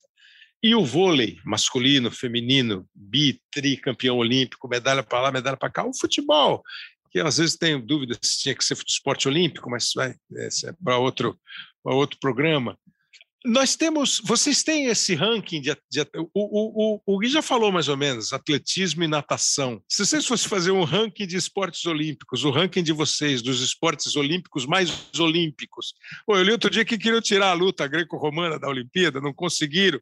[0.62, 5.86] E o vôlei masculino, feminino, bi, tri, campeão olímpico, medalha para lá, medalha para cá.
[5.86, 6.64] O futebol,
[7.12, 10.74] que às vezes tenho dúvidas se tinha que ser esporte olímpico, mas vai, é, é
[10.84, 11.40] para outro,
[11.84, 12.78] outro programa.
[13.46, 17.72] Nós temos, vocês têm esse ranking de, de o, o, o, o Gui já falou
[17.72, 19.82] mais ou menos, atletismo e natação.
[19.88, 24.16] Se vocês fossem fazer um ranking de esportes olímpicos, o ranking de vocês dos esportes
[24.16, 25.94] olímpicos mais olímpicos.
[26.26, 30.02] Pô, eu li outro dia que queriam tirar a luta greco-romana da Olimpíada, não conseguiram.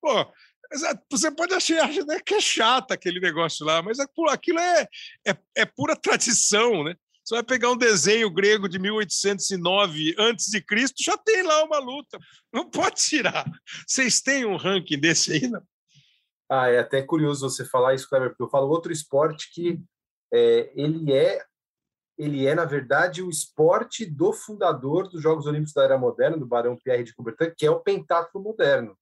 [0.00, 0.26] Pô,
[1.10, 4.86] você pode achar né, que é chato aquele negócio lá, mas aquilo é,
[5.26, 6.94] é, é pura tradição, né?
[7.24, 11.78] Você vai pegar um desenho grego de 1809 antes de Cristo, já tem lá uma
[11.78, 12.18] luta.
[12.52, 13.44] Não pode tirar.
[13.86, 15.62] Vocês têm um ranking desse aí, não?
[16.50, 19.80] Ah, é até curioso você falar isso, Kleber, porque eu falo outro esporte que
[20.32, 21.44] é, ele é
[22.18, 26.46] ele é, na verdade, o esporte do fundador dos Jogos Olímpicos da Era Moderna, do
[26.46, 28.94] Barão Pierre de Coubertin, que é o pentatlo moderno.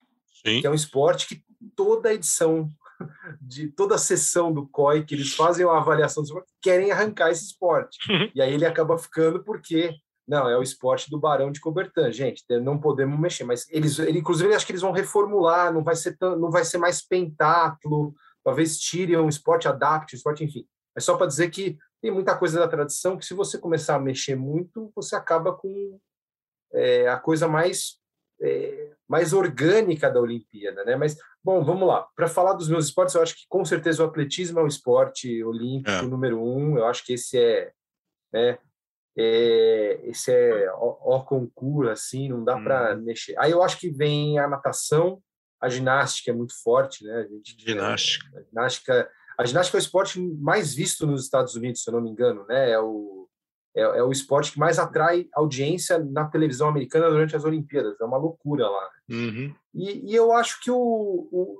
[0.45, 0.61] Sim.
[0.61, 1.43] que é um esporte que
[1.75, 2.71] toda edição
[3.41, 7.31] de toda a sessão do COI que eles fazem uma avaliação do esporte, querem arrancar
[7.31, 7.99] esse esporte.
[8.11, 8.31] Uhum.
[8.35, 9.95] E aí ele acaba ficando porque
[10.29, 14.19] não, é o esporte do Barão de Coubertin, gente, não podemos mexer, mas eles, ele,
[14.19, 18.15] inclusive, acho que eles vão reformular, não vai ser tão, não vai ser mais pentatlo,
[18.45, 20.67] talvez tirem um esporte adapte, um esporte, enfim.
[20.95, 24.01] É só para dizer que tem muita coisa da tradição que se você começar a
[24.01, 25.99] mexer muito, você acaba com
[26.75, 27.99] é, a coisa mais
[28.41, 30.95] é, mais orgânica da Olimpíada, né?
[30.95, 32.07] Mas, bom, vamos lá.
[32.15, 35.43] Para falar dos meus esportes, eu acho que com certeza o atletismo é o esporte
[35.43, 36.03] olímpico é.
[36.03, 36.77] número um.
[36.77, 37.73] Eu acho que esse é,
[38.33, 38.59] né?
[39.17, 42.63] É, esse é o, concurso, assim, não dá hum.
[42.63, 43.35] para mexer.
[43.39, 45.21] Aí eu acho que vem a natação,
[45.61, 47.15] a ginástica é muito forte, né?
[47.15, 48.39] A gente, ginástica.
[48.39, 49.11] a ginástica.
[49.37, 52.45] A ginástica é o esporte mais visto nos Estados Unidos, se eu não me engano,
[52.47, 52.71] né?
[52.71, 53.29] É o
[53.77, 58.01] é, é, o esporte que mais atrai audiência na televisão americana durante as Olimpíadas.
[58.01, 58.91] É uma loucura lá.
[59.09, 59.55] Uhum.
[59.75, 61.57] E, e, eu acho que o, o,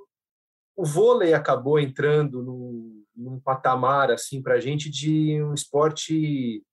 [0.75, 6.63] o vôlei acabou entrando num, num patamar assim para a gente de um esporte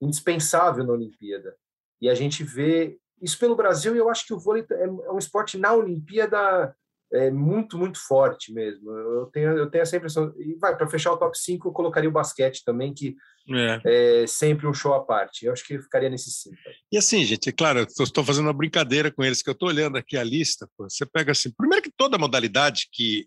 [0.00, 1.54] indispensável na Olimpíada.
[2.00, 3.94] E a gente vê isso pelo Brasil.
[3.94, 6.74] E eu acho que o vôlei é, é um esporte na Olimpíada
[7.12, 8.90] é muito, muito forte mesmo.
[8.90, 10.32] Eu tenho, eu tenho essa impressão.
[10.38, 13.16] E vai, para fechar o top 5, eu colocaria o basquete também, que
[13.48, 14.22] é.
[14.22, 15.44] é sempre um show à parte.
[15.44, 16.56] Eu acho que ficaria nesse 5.
[16.92, 19.68] E assim, gente, é claro, eu estou fazendo uma brincadeira com eles, que eu estou
[19.68, 20.68] olhando aqui a lista.
[20.76, 23.26] Pô, você pega assim, primeiro que toda modalidade que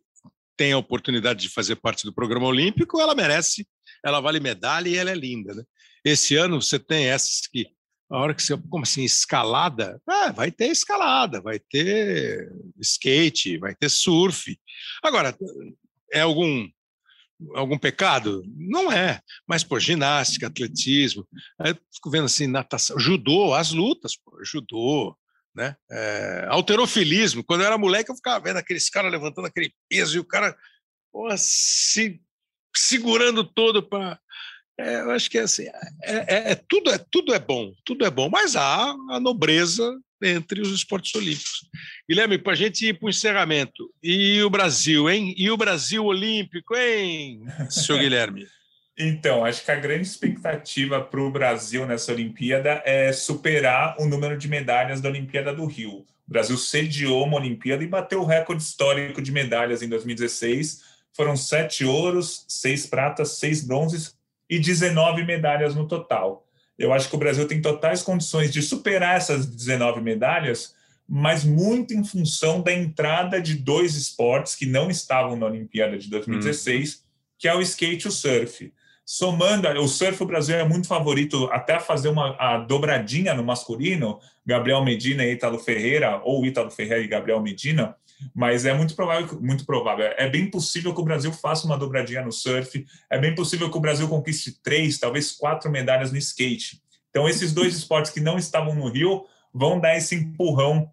[0.56, 3.68] tem a oportunidade de fazer parte do programa olímpico, ela merece,
[4.04, 5.64] ela vale medalha e ela é linda, né?
[6.06, 7.68] Esse ano você tem essas que
[8.10, 13.74] a hora que você, como assim, escalada, ah, vai ter escalada, vai ter skate, vai
[13.74, 14.58] ter surf.
[15.04, 15.36] Agora,
[16.12, 16.70] é algum
[17.56, 18.44] algum pecado?
[18.56, 19.20] Não é.
[19.48, 21.28] Mas, por ginástica, atletismo,
[21.60, 25.18] aí fico vendo assim, natação, judô, as lutas, pô, judô,
[25.56, 25.76] né?
[25.92, 27.44] É, alterofilismo.
[27.44, 30.56] Quando eu era moleque, eu ficava vendo aqueles caras levantando aquele peso e o cara
[31.12, 32.22] pô, se
[32.76, 34.20] segurando todo para
[34.78, 35.68] é, eu acho que é assim,
[36.04, 39.98] é, é, é, tudo, é, tudo é bom, tudo é bom, mas há a nobreza
[40.22, 41.70] entre os esportes olímpicos.
[42.10, 45.36] Guilherme, para a gente ir para o encerramento, e o Brasil, hein?
[45.38, 48.48] E o Brasil olímpico, hein, senhor Guilherme?
[48.98, 54.38] Então, acho que a grande expectativa para o Brasil nessa Olimpíada é superar o número
[54.38, 56.06] de medalhas da Olimpíada do Rio.
[56.28, 60.82] O Brasil sediou uma Olimpíada e bateu o recorde histórico de medalhas em 2016.
[61.12, 64.16] Foram sete ouros, seis pratas, seis bronzes
[64.56, 66.46] e 19 medalhas no total.
[66.78, 70.76] Eu acho que o Brasil tem totais condições de superar essas 19 medalhas,
[71.08, 76.10] mas muito em função da entrada de dois esportes que não estavam na Olimpíada de
[76.10, 76.98] 2016, hum.
[77.38, 78.72] que é o skate e o surf
[79.06, 84.20] somando, o surf o Brasil é muito favorito até fazer uma a dobradinha no masculino,
[84.46, 87.96] Gabriel Medina e Ítalo Ferreira, ou Ítalo Ferreira e Gabriel Medina,
[88.34, 92.24] mas é muito provável, muito provável, é bem possível que o Brasil faça uma dobradinha
[92.24, 96.82] no surf, é bem possível que o Brasil conquiste três, talvez quatro medalhas no skate.
[97.10, 100.90] Então, esses dois esportes que não estavam no Rio vão dar esse empurrão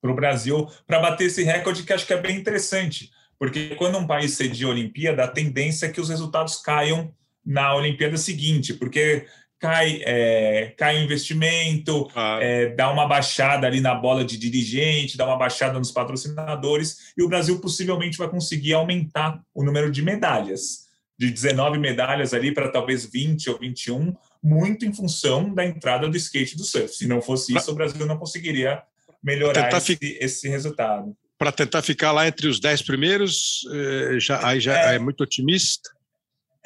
[0.00, 3.98] para o Brasil para bater esse recorde que acho que é bem interessante, porque quando
[3.98, 7.12] um país cedia a Olimpíada, a tendência é que os resultados caiam
[7.44, 9.26] na Olimpíada seguinte, porque
[9.58, 12.08] cai, é, cai o investimento,
[12.40, 17.22] é, dá uma baixada ali na bola de dirigente, dá uma baixada nos patrocinadores, e
[17.22, 20.88] o Brasil possivelmente vai conseguir aumentar o número de medalhas,
[21.18, 26.16] de 19 medalhas ali para talvez 20 ou 21, muito em função da entrada do
[26.16, 26.94] skate do surf.
[26.94, 28.82] Se não fosse isso, o Brasil não conseguiria
[29.22, 30.18] melhorar esse, fi...
[30.20, 31.16] esse resultado.
[31.36, 35.22] Para tentar ficar lá entre os 10 primeiros, eh, já, aí já é, é muito
[35.22, 35.90] otimista?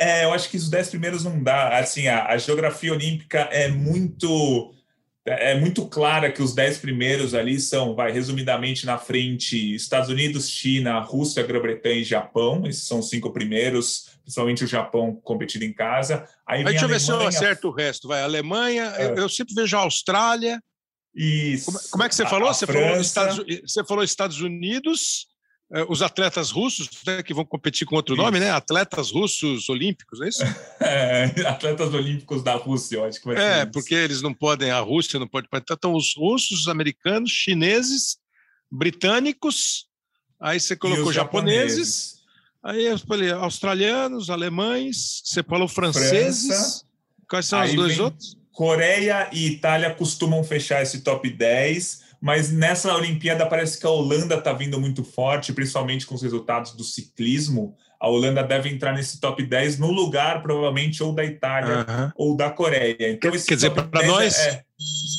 [0.02, 1.78] É, eu acho que os dez primeiros não dá.
[1.78, 4.74] Assim, a, a geografia olímpica é muito
[5.24, 10.50] é muito clara que os dez primeiros ali são, vai resumidamente na frente, Estados Unidos,
[10.50, 12.66] China, Rússia, Grã-Bretanha e Japão.
[12.66, 16.28] Esses são os cinco primeiros, principalmente o Japão competindo em casa.
[16.44, 18.08] Aí deixa eu ver se eu acerto o resto.
[18.08, 19.06] Vai Alemanha, é.
[19.06, 20.60] eu, eu, sempre vejo a Austrália.
[21.14, 21.66] Isso.
[21.66, 22.52] Como, como é que você falou?
[22.52, 25.28] você, falou Estados, você falou Estados Unidos,
[25.88, 28.50] os atletas russos, né, que vão competir com outro nome, né?
[28.50, 30.42] Atletas russos olímpicos, é isso?
[30.84, 33.42] É, atletas olímpicos da Rússia, eu acho que vai ser.
[33.42, 33.70] É, isso.
[33.70, 35.48] porque eles não podem, a Rússia não pode.
[35.70, 38.18] Então, os russos, os americanos, chineses,
[38.70, 39.86] britânicos,
[40.40, 42.14] aí você colocou japoneses, japoneses,
[42.62, 46.48] aí eu falei australianos, alemães, você falou franceses.
[46.48, 46.92] França,
[47.32, 48.36] Quais são os dois outros?
[48.52, 54.36] Coreia e Itália costumam fechar esse top 10 mas nessa Olimpíada parece que a Holanda
[54.36, 57.76] está vindo muito forte, principalmente com os resultados do ciclismo.
[58.00, 62.48] A Holanda deve entrar nesse top 10 no lugar, provavelmente, ou da Itália ou da
[62.48, 63.10] Coreia.
[63.10, 64.62] Então, Quer dizer, para nós, é,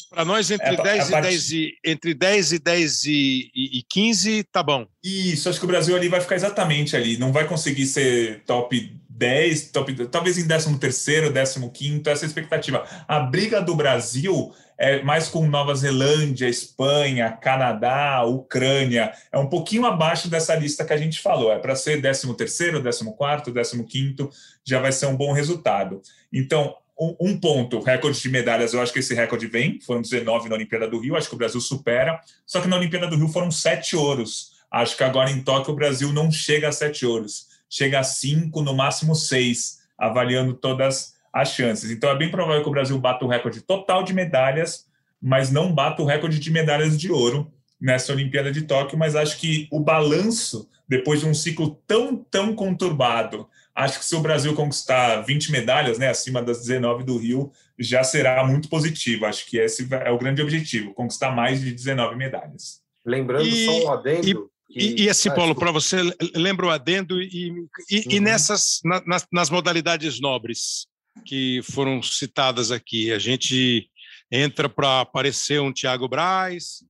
[0.10, 3.84] para nós entre, é, 10 e 10 e, entre 10 e 10 e, e, e
[3.84, 4.88] 15, tá bom.
[5.04, 7.18] Isso, acho que o Brasil ali vai ficar exatamente ali.
[7.18, 12.26] Não vai conseguir ser top 10, top, talvez em 13 terceiro, 15 quinto, essa é
[12.26, 12.84] a expectativa.
[13.08, 19.86] A briga do Brasil é mais com Nova Zelândia, Espanha, Canadá, Ucrânia, é um pouquinho
[19.86, 21.54] abaixo dessa lista que a gente falou.
[21.54, 24.30] É para ser 13 terceiro, 14 15
[24.66, 26.02] já vai ser um bom resultado.
[26.32, 30.56] Então, um ponto, recorde de medalhas, eu acho que esse recorde vem, foram 19 na
[30.56, 33.50] Olimpíada do Rio, acho que o Brasil supera, só que na Olimpíada do Rio foram
[33.50, 34.52] sete ouros.
[34.70, 38.62] Acho que agora em Tóquio o Brasil não chega a sete ouros, chega a cinco,
[38.62, 41.90] no máximo seis, avaliando todas as chances.
[41.90, 44.86] Então é bem provável que o Brasil bata o recorde total de medalhas,
[45.20, 47.52] mas não bata o recorde de medalhas de ouro
[47.82, 48.96] nessa Olimpíada de Tóquio.
[48.96, 54.16] Mas acho que o balanço, depois de um ciclo tão, tão conturbado, acho que se
[54.16, 59.26] o Brasil conquistar 20 medalhas, né, acima das 19 do Rio, já será muito positivo.
[59.26, 62.84] Acho que esse é o grande objetivo, conquistar mais de 19 medalhas.
[63.04, 64.53] Lembrando e, só um adendo.
[64.70, 65.06] E...
[65.06, 65.98] E, ah, Paulo, para você,
[66.36, 67.50] lembra o adendo e,
[67.90, 68.04] e, uhum.
[68.10, 70.88] e nessas, na, nas, nas, modalidades nobres,
[71.26, 73.12] que foram citadas aqui.
[73.12, 73.90] A gente
[74.32, 76.84] entra para aparecer um Thiago Braz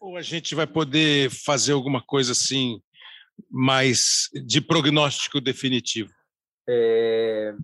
[0.00, 2.80] ou a gente vai poder fazer alguma coisa assim
[3.50, 6.10] mais de prognóstico definitivo?
[6.68, 7.54] É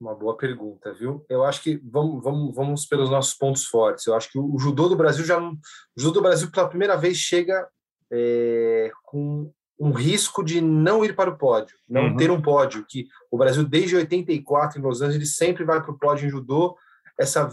[0.00, 1.24] uma boa pergunta, viu?
[1.28, 4.06] Eu acho que vamos, vamos, vamos pelos nossos pontos fortes.
[4.06, 5.56] Eu acho que o judô do Brasil já o
[5.96, 7.66] judô do Brasil pela primeira vez chega
[8.12, 12.16] é, com um risco de não ir para o pódio, não uhum.
[12.16, 15.98] ter um pódio, que o Brasil desde 84 em Los Angeles sempre vai para o
[15.98, 16.76] pódio em judô.
[17.18, 17.48] Essa,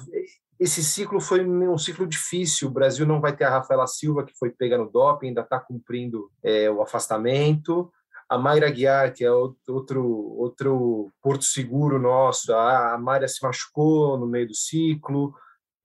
[0.60, 2.68] esse ciclo foi um ciclo difícil.
[2.68, 5.60] O Brasil não vai ter a Rafaela Silva que foi pega no doping, ainda está
[5.60, 7.92] cumprindo é, o afastamento.
[8.30, 10.06] A Mayra Guiar, que é outro
[10.38, 15.34] outro porto seguro nosso, a, a Mayra se machucou no meio do ciclo,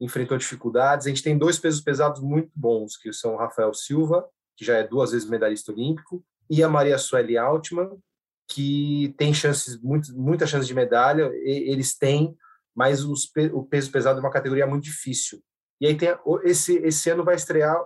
[0.00, 1.06] enfrentou dificuldades.
[1.06, 4.24] A gente tem dois pesos pesados muito bons, que são o Rafael Silva
[4.56, 7.98] que já é duas vezes medalhista olímpico, e a Maria Sueli Altman,
[8.48, 12.36] que tem chances, muito, muitas chances de medalha, eles têm,
[12.74, 15.42] mas os, o peso pesado é uma categoria muito difícil.
[15.80, 16.08] E aí tem
[16.44, 17.76] esse, esse ano vai estrear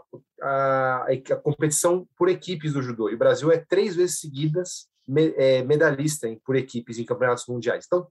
[0.41, 3.09] a, a, competição por equipes do judô.
[3.09, 7.47] E o Brasil é três vezes seguidas me, é, medalhista em, por equipes em campeonatos
[7.47, 7.85] mundiais.
[7.87, 8.07] Então,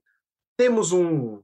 [0.56, 1.42] temos um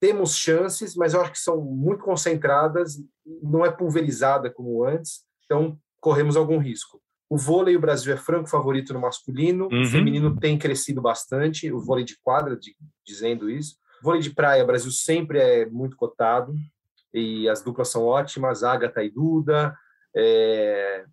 [0.00, 3.02] temos chances, mas eu acho que são muito concentradas,
[3.42, 7.00] não é pulverizada como antes, então corremos algum risco.
[7.30, 9.82] O vôlei, o Brasil é franco favorito no masculino, uhum.
[9.82, 13.76] o feminino tem crescido bastante, o vôlei de quadra, de, dizendo isso.
[14.00, 16.54] O vôlei de praia, o Brasil sempre é muito cotado,
[17.12, 19.76] e as duplas são ótimas, Agatha e Duda,
[20.16, 21.04] é,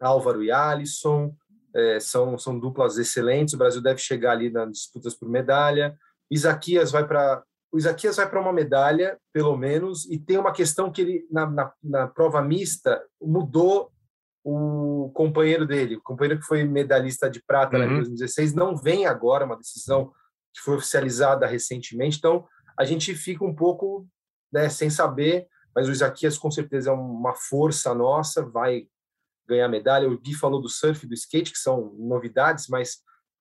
[0.00, 1.34] Álvaro e Alisson,
[1.74, 5.96] é, são, são duplas excelentes, o Brasil deve chegar ali nas disputas por medalha.
[6.30, 10.92] Isaquias vai para o Isaquias vai para uma medalha, pelo menos, e tem uma questão
[10.92, 13.90] que ele, na, na, na, prova mista, mudou
[14.44, 17.84] o companheiro dele, o companheiro que foi medalhista de prata uhum.
[17.84, 20.12] em 2016, não vem agora, uma decisão
[20.54, 22.44] que foi oficializada recentemente, então
[22.78, 24.06] a gente fica um pouco
[24.52, 28.86] né, sem saber, mas o Isaquias com certeza é uma força nossa, vai
[29.48, 30.08] ganhar medalha.
[30.08, 32.98] O Gui falou do surf e do skate, que são novidades, mas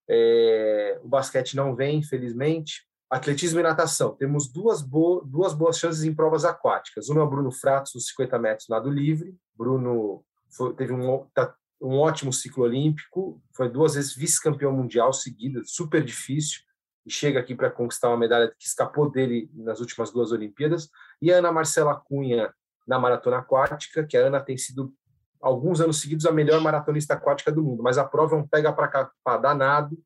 [0.10, 2.86] é, o basquete não vem, infelizmente.
[3.10, 4.15] Atletismo e natação.
[4.15, 7.10] Temos duas, bo duas boas chances em provas aquáticas.
[7.10, 9.36] Uma é o Bruno Fratos, nos 50 metros nado livre.
[9.53, 15.61] Bruno foi, teve um, tá, um ótimo ciclo olímpico, foi duas vezes vice-campeão mundial seguida,
[15.65, 16.61] super difícil
[17.06, 20.90] e chega aqui para conquistar uma medalha que escapou dele nas últimas duas Olimpíadas.
[21.22, 22.53] E a Ana Marcela Cunha
[22.88, 24.94] na maratona aquática, que a Ana tem sido
[25.41, 28.72] alguns anos seguidos a melhor maratonista aquática do mundo, mas a prova é um pega
[28.72, 29.98] para danado.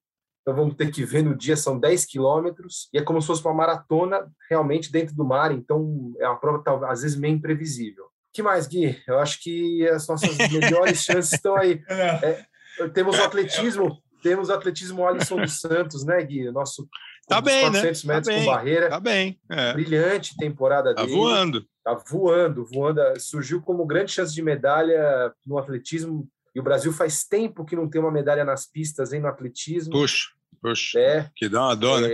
[0.41, 3.43] Então vamos ter que ver no dia, são 10 quilômetros, e é como se fosse
[3.43, 8.05] uma maratona realmente dentro do mar, então é uma prova às vezes meio imprevisível.
[8.35, 9.01] Que mais, Gui?
[9.07, 11.81] Eu acho que as nossas melhores chances estão aí.
[11.87, 12.45] É,
[12.93, 16.51] temos o atletismo, temos o atletismo Alisson dos Santos, né, Gui?
[16.51, 16.87] Nosso
[17.29, 18.13] tá bem, 400 né?
[18.13, 18.89] Tá metros tá com barreira.
[18.89, 19.39] Tá bem.
[19.49, 19.73] É.
[19.73, 21.13] Brilhante temporada tá dele.
[21.13, 21.65] Tá voando.
[21.81, 23.01] Tá voando, voando.
[23.17, 26.27] Surgiu como grande chance de medalha no atletismo.
[26.53, 29.93] E o Brasil faz tempo que não tem uma medalha nas pistas, hein, no atletismo.
[29.93, 30.29] Puxa,
[30.61, 30.99] puxa.
[30.99, 32.09] É, que dá uma dó, né?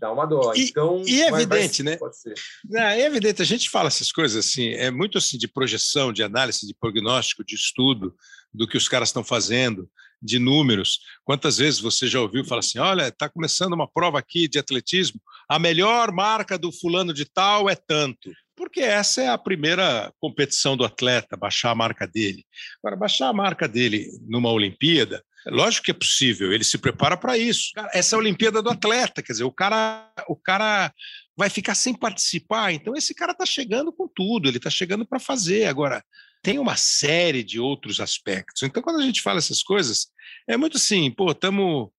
[0.00, 0.52] É, dá uma dó.
[0.54, 1.98] E, então, e é evidente, vai, né?
[1.98, 2.34] Pode ser.
[2.68, 6.22] Não, é evidente, a gente fala essas coisas assim, é muito assim de projeção, de
[6.22, 8.14] análise, de prognóstico, de estudo
[8.52, 9.88] do que os caras estão fazendo
[10.22, 11.00] de números.
[11.24, 15.20] Quantas vezes você já ouviu falar assim: olha, está começando uma prova aqui de atletismo,
[15.48, 18.30] a melhor marca do fulano de tal é tanto.
[18.56, 22.44] Porque essa é a primeira competição do atleta, baixar a marca dele.
[22.82, 27.38] Agora, baixar a marca dele numa Olimpíada, lógico que é possível, ele se prepara para
[27.38, 27.70] isso.
[27.92, 30.92] Essa é a Olimpíada do atleta, quer dizer, o cara, o cara
[31.36, 35.18] vai ficar sem participar, então esse cara está chegando com tudo, ele está chegando para
[35.18, 35.66] fazer.
[35.66, 36.04] Agora,
[36.42, 38.62] tem uma série de outros aspectos.
[38.62, 40.08] Então, quando a gente fala essas coisas,
[40.48, 41.90] é muito assim, pô, estamos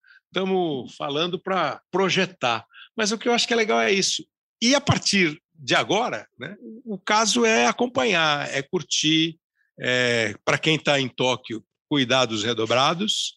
[0.98, 2.66] falando para projetar.
[2.96, 4.26] Mas o que eu acho que é legal é isso.
[4.62, 6.56] E a partir de agora, né,
[6.86, 9.40] o caso é acompanhar, é curtir.
[9.84, 13.36] É, para quem está em Tóquio, cuidados redobrados.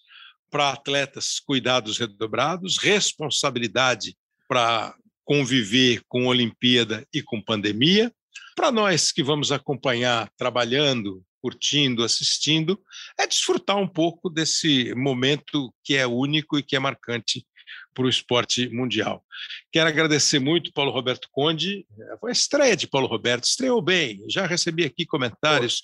[0.48, 2.78] Para atletas, cuidados redobrados.
[2.78, 4.16] Responsabilidade
[4.48, 4.94] para
[5.24, 8.14] conviver com Olimpíada e com pandemia.
[8.54, 12.80] Para nós que vamos acompanhar trabalhando, curtindo, assistindo,
[13.18, 17.44] é desfrutar um pouco desse momento que é único e que é marcante
[17.94, 19.24] para o esporte mundial.
[19.72, 21.86] Quero agradecer muito Paulo Roberto Conde.
[22.20, 24.24] Foi a estreia de Paulo Roberto, estreou bem.
[24.28, 25.82] Já recebi aqui comentários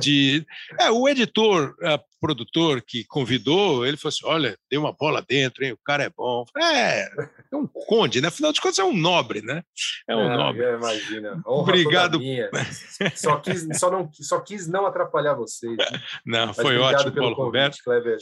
[0.00, 0.44] de.
[0.80, 1.76] É, o editor,
[2.24, 5.72] produtor que convidou, ele falou assim: olha, deu uma bola dentro, hein?
[5.72, 6.46] o cara é bom.
[6.56, 8.28] É, é um conde, né?
[8.28, 9.62] Afinal de contas, é um nobre, né?
[10.08, 10.62] É um é, nobre.
[10.62, 11.42] Imagina.
[11.46, 12.18] Honra obrigado.
[13.14, 15.76] Só quis, só, não, só quis não atrapalhar vocês.
[15.76, 15.86] Né?
[16.24, 17.78] Não, Mas foi ótimo, Paulo convite, Roberto.
[17.84, 18.18] Kleber.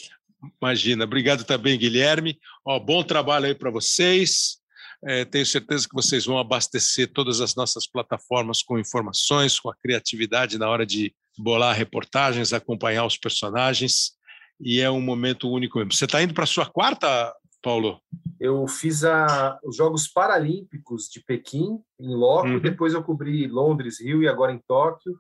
[0.61, 1.05] Imagina.
[1.05, 2.39] Obrigado também, Guilherme.
[2.65, 4.59] Ó, bom trabalho aí para vocês.
[5.05, 9.77] É, tenho certeza que vocês vão abastecer todas as nossas plataformas com informações, com a
[9.77, 14.13] criatividade na hora de bolar reportagens, acompanhar os personagens.
[14.61, 15.93] E é um momento único mesmo.
[15.93, 18.01] Você está indo para a sua quarta, Paulo?
[18.39, 22.61] Eu fiz a, os Jogos Paralímpicos de Pequim, em loco, uhum.
[22.61, 25.19] depois eu cobri Londres, Rio e agora em Tóquio.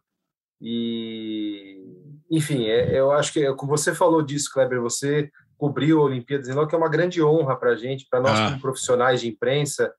[0.62, 1.82] E,
[2.30, 5.28] enfim, é, eu acho que, como você falou disso, Kleber, você
[5.58, 8.50] cobriu a Olimpíadas em que é uma grande honra para a gente, para nós ah.
[8.50, 9.92] como profissionais de imprensa.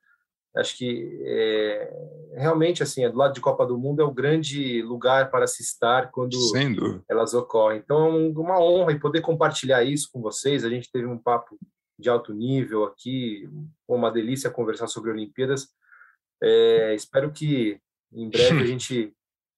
[0.56, 1.90] Acho que é,
[2.36, 6.10] realmente, assim, do lado de Copa do Mundo é o grande lugar para se estar
[6.10, 6.38] quando
[7.10, 7.80] elas ocorrem.
[7.84, 10.64] Então, é uma honra e poder compartilhar isso com vocês.
[10.64, 11.58] A gente teve um papo
[11.98, 13.48] de alto nível aqui,
[13.86, 15.68] uma delícia conversar sobre Olimpíadas.
[16.42, 17.80] É, espero que
[18.12, 19.12] em breve a gente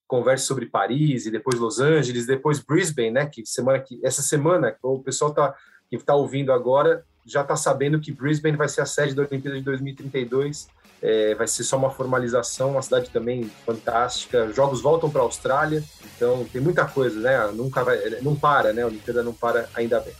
[0.06, 3.26] converse sobre Paris e depois Los Angeles, depois Brisbane, né?
[3.26, 5.54] Que semana que essa semana o pessoal tá
[5.88, 9.56] que está ouvindo agora já está sabendo que Brisbane vai ser a sede da Olimpíada
[9.56, 10.68] de 2032
[11.02, 14.52] é, vai ser só uma formalização, uma cidade também fantástica.
[14.52, 15.84] Jogos voltam para a Austrália,
[16.16, 17.52] então tem muita coisa, né?
[17.52, 18.82] Nunca vai, não para, né?
[18.82, 20.14] A Olimpíada não para ainda bem.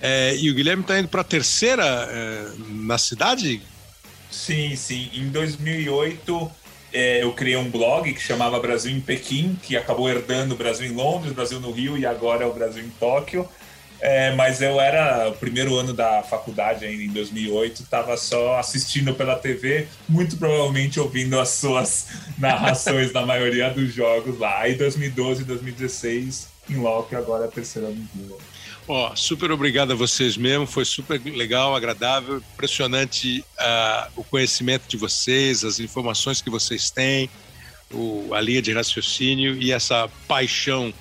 [0.00, 3.62] É, e o Guilherme está indo para a terceira é, na cidade?
[4.30, 5.10] Sim, sim.
[5.12, 6.50] Em 2008
[6.92, 10.94] é, eu criei um blog que chamava Brasil em Pequim, que acabou herdando Brasil em
[10.94, 13.48] Londres, Brasil no Rio e agora é o Brasil em Tóquio.
[14.00, 19.14] É, mas eu era o primeiro ano da faculdade ainda em 2008, estava só assistindo
[19.14, 24.58] pela TV, muito provavelmente ouvindo as suas narrações da maioria dos jogos lá.
[24.58, 28.36] Aí 2012 e 2016 em loco agora é a terceira no
[28.94, 34.98] Ó, super obrigado a vocês mesmo, foi super legal, agradável, impressionante uh, o conhecimento de
[34.98, 37.30] vocês, as informações que vocês têm,
[37.90, 40.92] o, a linha de raciocínio e essa paixão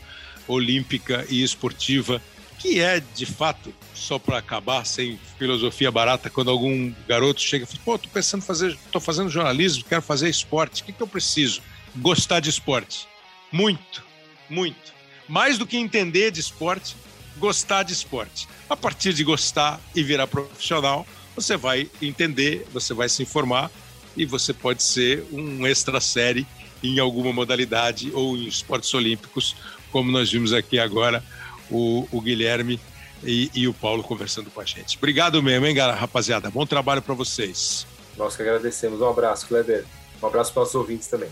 [0.47, 2.22] olímpica e esportiva
[2.59, 7.68] que é, de fato, só para acabar, sem filosofia barata, quando algum garoto chega e
[7.68, 11.07] fala, pô, tô pensando fazer, tô fazendo jornalismo, quero fazer esporte, o que, que eu
[11.07, 11.61] preciso?
[11.97, 13.05] Gostar de esporte.
[13.51, 14.01] Muito,
[14.49, 14.93] muito.
[15.27, 16.95] Mais do que entender de esporte,
[17.41, 18.47] gostar de esporte.
[18.69, 21.05] A partir de gostar e virar profissional,
[21.35, 23.69] você vai entender, você vai se informar
[24.15, 26.45] e você pode ser um extra série
[26.84, 29.55] em alguma modalidade ou em esportes olímpicos,
[29.91, 31.23] como nós vimos aqui agora
[31.69, 32.80] o, o Guilherme
[33.23, 34.97] e, e, o Paulo conversando com a gente.
[34.97, 36.49] Obrigado mesmo, hein, rapaziada?
[36.49, 37.85] Bom trabalho para vocês.
[38.18, 39.01] Nós que agradecemos.
[39.01, 39.85] Um abraço, Kleber.
[40.22, 41.30] Um abraço para os ouvintes também.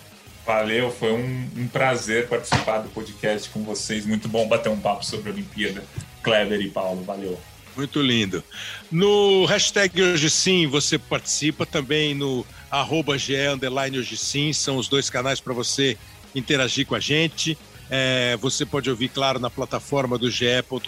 [0.50, 4.04] Valeu, foi um, um, prazer participar do podcast com vocês.
[4.04, 5.84] Muito bom bater um papo sobre a Olimpíada.
[6.24, 7.40] Kleber e Paulo, valeu.
[7.78, 8.44] Muito lindo.
[8.90, 15.40] No hashtag Hoje Sim, você participa também no arroba Hoje Sim, são os dois canais
[15.40, 15.96] para você
[16.34, 17.56] interagir com a gente.
[17.88, 20.46] É, você pode ouvir, claro, na plataforma do GE.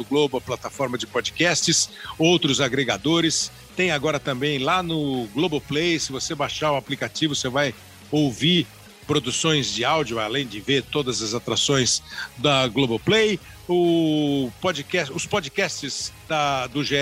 [0.10, 3.52] Globo, a plataforma de podcasts, outros agregadores.
[3.76, 6.00] Tem agora também lá no Globoplay.
[6.00, 7.76] Se você baixar o aplicativo, você vai
[8.10, 8.66] ouvir
[9.08, 12.02] produções de áudio, além de ver todas as atrações
[12.38, 13.40] da Globoplay.
[13.68, 16.96] O podcast, os podcasts da, do GE.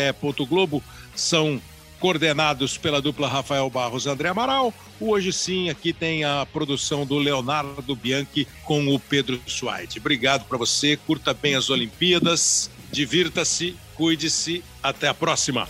[0.48, 0.84] Globo
[1.16, 1.62] são
[2.00, 4.74] coordenados pela dupla Rafael Barros e André Amaral.
[5.00, 10.00] Hoje sim, aqui tem a produção do Leonardo Bianchi com o Pedro Suaide.
[10.00, 15.68] Obrigado para você, curta bem as Olimpíadas, divirta-se, cuide-se, até a próxima.